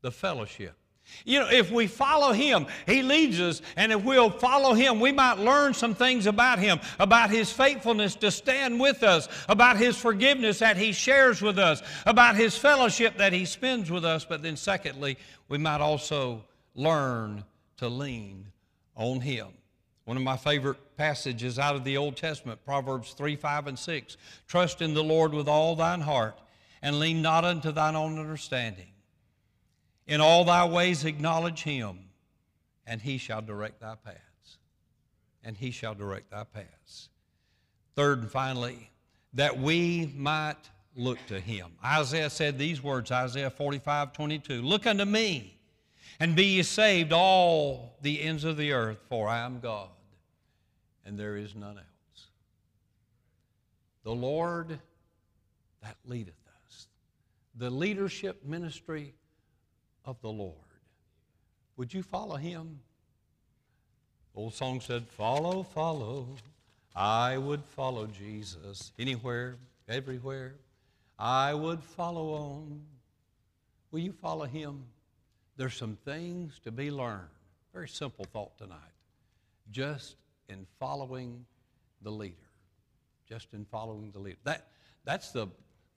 The 0.01 0.11
fellowship. 0.11 0.75
You 1.25 1.39
know, 1.39 1.49
if 1.49 1.71
we 1.71 1.87
follow 1.87 2.33
Him, 2.33 2.67
He 2.85 3.01
leads 3.01 3.39
us, 3.39 3.61
and 3.77 3.91
if 3.91 4.03
we'll 4.03 4.29
follow 4.29 4.73
Him, 4.73 4.99
we 4.99 5.11
might 5.11 5.37
learn 5.37 5.73
some 5.73 5.95
things 5.95 6.25
about 6.27 6.59
Him, 6.59 6.79
about 6.99 7.29
His 7.29 7.51
faithfulness 7.51 8.15
to 8.15 8.29
stand 8.29 8.79
with 8.79 9.03
us, 9.03 9.29
about 9.47 9.77
His 9.77 9.97
forgiveness 9.97 10.59
that 10.59 10.75
He 10.77 10.91
shares 10.91 11.41
with 11.41 11.59
us, 11.59 11.81
about 12.05 12.35
His 12.35 12.57
fellowship 12.57 13.17
that 13.17 13.31
He 13.31 13.45
spends 13.45 13.89
with 13.89 14.03
us. 14.03 14.25
But 14.25 14.43
then, 14.43 14.57
secondly, 14.57 15.17
we 15.47 15.57
might 15.57 15.81
also 15.81 16.43
learn 16.75 17.43
to 17.77 17.87
lean 17.87 18.47
on 18.95 19.21
Him. 19.21 19.47
One 20.07 20.15
of 20.15 20.23
my 20.23 20.37
favorite 20.37 20.95
passages 20.95 21.59
out 21.59 21.75
of 21.75 21.83
the 21.83 21.97
Old 21.97 22.15
Testament, 22.15 22.63
Proverbs 22.63 23.11
3, 23.11 23.35
5, 23.35 23.67
and 23.67 23.77
6. 23.77 24.15
Trust 24.47 24.81
in 24.81 24.93
the 24.93 25.03
Lord 25.03 25.33
with 25.33 25.49
all 25.49 25.75
thine 25.75 25.99
heart, 25.99 26.39
and 26.81 26.97
lean 26.97 27.21
not 27.21 27.43
unto 27.43 27.73
thine 27.73 27.93
own 27.93 28.17
understanding. 28.17 28.87
In 30.07 30.21
all 30.21 30.45
thy 30.45 30.65
ways 30.65 31.03
acknowledge 31.03 31.63
him, 31.63 32.05
and 32.85 33.01
he 33.01 33.17
shall 33.17 33.41
direct 33.41 33.81
thy 33.81 33.95
paths. 33.95 34.59
And 35.43 35.57
he 35.57 35.71
shall 35.71 35.93
direct 35.93 36.31
thy 36.31 36.45
paths. 36.45 37.09
Third 37.97 38.19
and 38.19 38.31
finally, 38.31 38.89
that 39.33 39.59
we 39.59 40.13
might 40.15 40.69
look 40.95 41.17
to 41.27 41.37
him. 41.37 41.73
Isaiah 41.83 42.29
said 42.29 42.57
these 42.57 42.81
words, 42.81 43.11
Isaiah 43.11 43.49
45, 43.49 44.13
22. 44.13 44.61
Look 44.61 44.87
unto 44.87 45.03
me, 45.03 45.59
and 46.17 46.33
be 46.33 46.45
ye 46.45 46.63
saved, 46.63 47.11
all 47.11 47.97
the 48.01 48.21
ends 48.21 48.45
of 48.45 48.55
the 48.55 48.71
earth, 48.71 48.99
for 49.09 49.27
I 49.27 49.39
am 49.39 49.59
God, 49.59 49.89
and 51.07 51.17
there 51.17 51.37
is 51.37 51.55
none 51.55 51.77
else. 51.77 52.27
The 54.03 54.11
Lord 54.11 54.77
that 55.81 55.95
leadeth 56.05 56.35
us. 56.65 56.87
The 57.55 57.69
leadership 57.69 58.43
ministry 58.45 59.13
of 60.05 60.21
the 60.21 60.29
Lord. 60.29 60.53
Would 61.77 61.93
you 61.93 62.03
follow 62.03 62.35
him? 62.35 62.79
Old 64.35 64.53
song 64.53 64.81
said, 64.81 65.07
Follow, 65.07 65.63
follow. 65.63 66.27
I 66.95 67.37
would 67.37 67.63
follow 67.63 68.07
Jesus 68.07 68.91
anywhere, 68.99 69.55
everywhere. 69.87 70.55
I 71.17 71.53
would 71.53 71.83
follow 71.83 72.33
on. 72.33 72.81
Will 73.91 73.99
you 73.99 74.11
follow 74.11 74.45
him? 74.45 74.83
There's 75.55 75.75
some 75.75 75.97
things 76.03 76.59
to 76.63 76.71
be 76.71 76.91
learned. 76.91 77.29
Very 77.73 77.87
simple 77.87 78.25
thought 78.25 78.57
tonight. 78.57 78.77
Just 79.71 80.15
in 80.49 80.65
following 80.79 81.45
the 82.01 82.11
leader. 82.11 82.35
Just 83.27 83.53
in 83.53 83.65
following 83.65 84.11
the 84.11 84.19
leader. 84.19 84.37
That, 84.43 84.67
that's 85.03 85.31
the, 85.31 85.47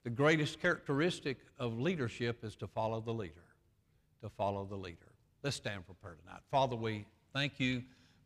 the 0.05 0.11
greatest 0.11 0.61
characteristic 0.61 1.39
of 1.59 1.79
leadership 1.79 2.45
is 2.45 2.57
to 2.57 2.67
follow 2.67 3.01
the 3.01 3.13
leader 3.13 3.43
to 4.23 4.29
follow 4.29 4.65
the 4.65 4.77
leader. 4.77 5.13
Let's 5.43 5.57
stand 5.57 5.85
for 5.87 5.95
prayer 5.95 6.17
tonight. 6.25 6.41
Father, 6.51 6.77
we 6.77 7.07
thank 7.33 7.59
you 7.59 7.83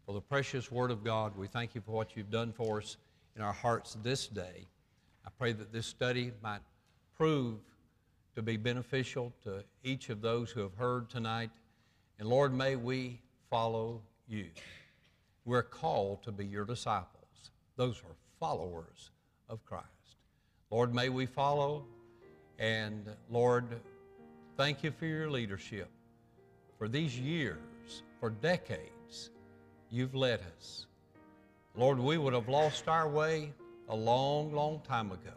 for 0.06 0.12
the 0.12 0.20
precious 0.20 0.70
Word 0.70 0.90
of 0.90 1.04
God. 1.04 1.36
We 1.36 1.46
thank 1.46 1.74
you 1.74 1.80
for 1.80 1.92
what 1.92 2.16
you've 2.16 2.30
done 2.30 2.52
for 2.52 2.78
us 2.78 2.96
in 3.36 3.42
our 3.42 3.52
hearts 3.52 3.96
this 4.02 4.26
day. 4.26 4.66
I 5.24 5.30
pray 5.38 5.52
that 5.52 5.72
this 5.72 5.86
study 5.86 6.32
might 6.42 6.60
prove 7.16 7.58
to 8.34 8.42
be 8.42 8.56
beneficial 8.56 9.32
to 9.44 9.64
each 9.84 10.10
of 10.10 10.20
those 10.20 10.50
who 10.50 10.60
have 10.60 10.74
heard 10.74 11.08
tonight. 11.08 11.50
And 12.18 12.28
Lord, 12.28 12.52
may 12.52 12.76
we 12.76 13.20
follow 13.48 14.02
you. 14.26 14.46
We're 15.44 15.62
called 15.62 16.22
to 16.22 16.32
be 16.32 16.46
your 16.46 16.64
disciples. 16.64 17.50
Those 17.76 17.98
are 17.98 18.14
followers 18.40 19.10
of 19.48 19.64
Christ. 19.64 19.84
Lord, 20.70 20.94
may 20.94 21.08
we 21.08 21.26
follow. 21.26 21.84
And 22.58 23.08
Lord, 23.30 23.64
thank 24.56 24.82
you 24.82 24.90
for 24.90 25.06
your 25.06 25.30
leadership. 25.30 25.90
For 26.78 26.88
these 26.88 27.18
years, 27.18 28.02
for 28.20 28.30
decades, 28.30 29.30
you've 29.90 30.14
led 30.14 30.40
us. 30.56 30.86
Lord, 31.76 31.98
we 31.98 32.16
would 32.16 32.32
have 32.32 32.48
lost 32.48 32.88
our 32.88 33.08
way 33.08 33.52
a 33.88 33.96
long, 33.96 34.52
long 34.52 34.80
time 34.80 35.10
ago. 35.12 35.32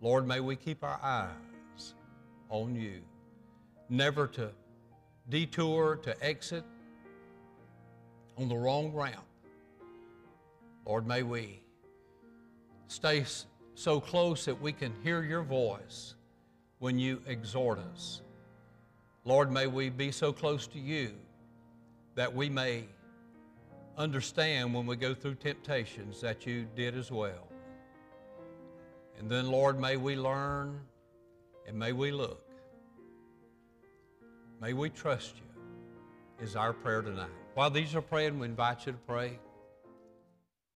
Lord, 0.00 0.26
may 0.26 0.40
we 0.40 0.56
keep 0.56 0.82
our 0.82 0.98
eyes 1.02 1.94
on 2.48 2.74
you, 2.74 3.00
never 3.88 4.26
to 4.28 4.50
detour, 5.28 5.96
to 5.96 6.24
exit 6.24 6.64
on 8.38 8.48
the 8.48 8.56
wrong 8.56 8.92
ramp. 8.92 9.24
Lord, 10.86 11.06
may 11.06 11.22
we 11.22 11.60
stay 12.86 13.24
so 13.74 14.00
close 14.00 14.44
that 14.44 14.60
we 14.60 14.72
can 14.72 14.94
hear 15.02 15.22
your 15.22 15.42
voice 15.42 16.14
when 16.78 16.98
you 16.98 17.20
exhort 17.26 17.78
us. 17.78 18.22
Lord, 19.24 19.52
may 19.52 19.66
we 19.66 19.90
be 19.90 20.10
so 20.10 20.32
close 20.32 20.66
to 20.68 20.78
you 20.78 21.10
that 22.14 22.34
we 22.34 22.48
may 22.48 22.84
understand 23.98 24.72
when 24.72 24.86
we 24.86 24.96
go 24.96 25.12
through 25.12 25.34
temptations 25.34 26.20
that 26.20 26.46
you 26.46 26.66
did 26.76 26.96
as 26.96 27.10
well. 27.10 27.48
And 29.18 29.28
then, 29.28 29.48
Lord, 29.48 29.80
may 29.80 29.96
we 29.96 30.16
learn 30.16 30.80
and 31.66 31.76
may 31.76 31.92
we 31.92 32.12
look. 32.12 32.44
May 34.60 34.72
we 34.72 34.90
trust 34.90 35.34
you, 35.36 36.44
is 36.44 36.56
our 36.56 36.72
prayer 36.72 37.02
tonight. 37.02 37.28
While 37.58 37.70
these 37.70 37.96
are 37.96 38.00
praying, 38.00 38.38
we 38.38 38.46
invite 38.46 38.86
you 38.86 38.92
to 38.92 38.98
pray. 38.98 39.36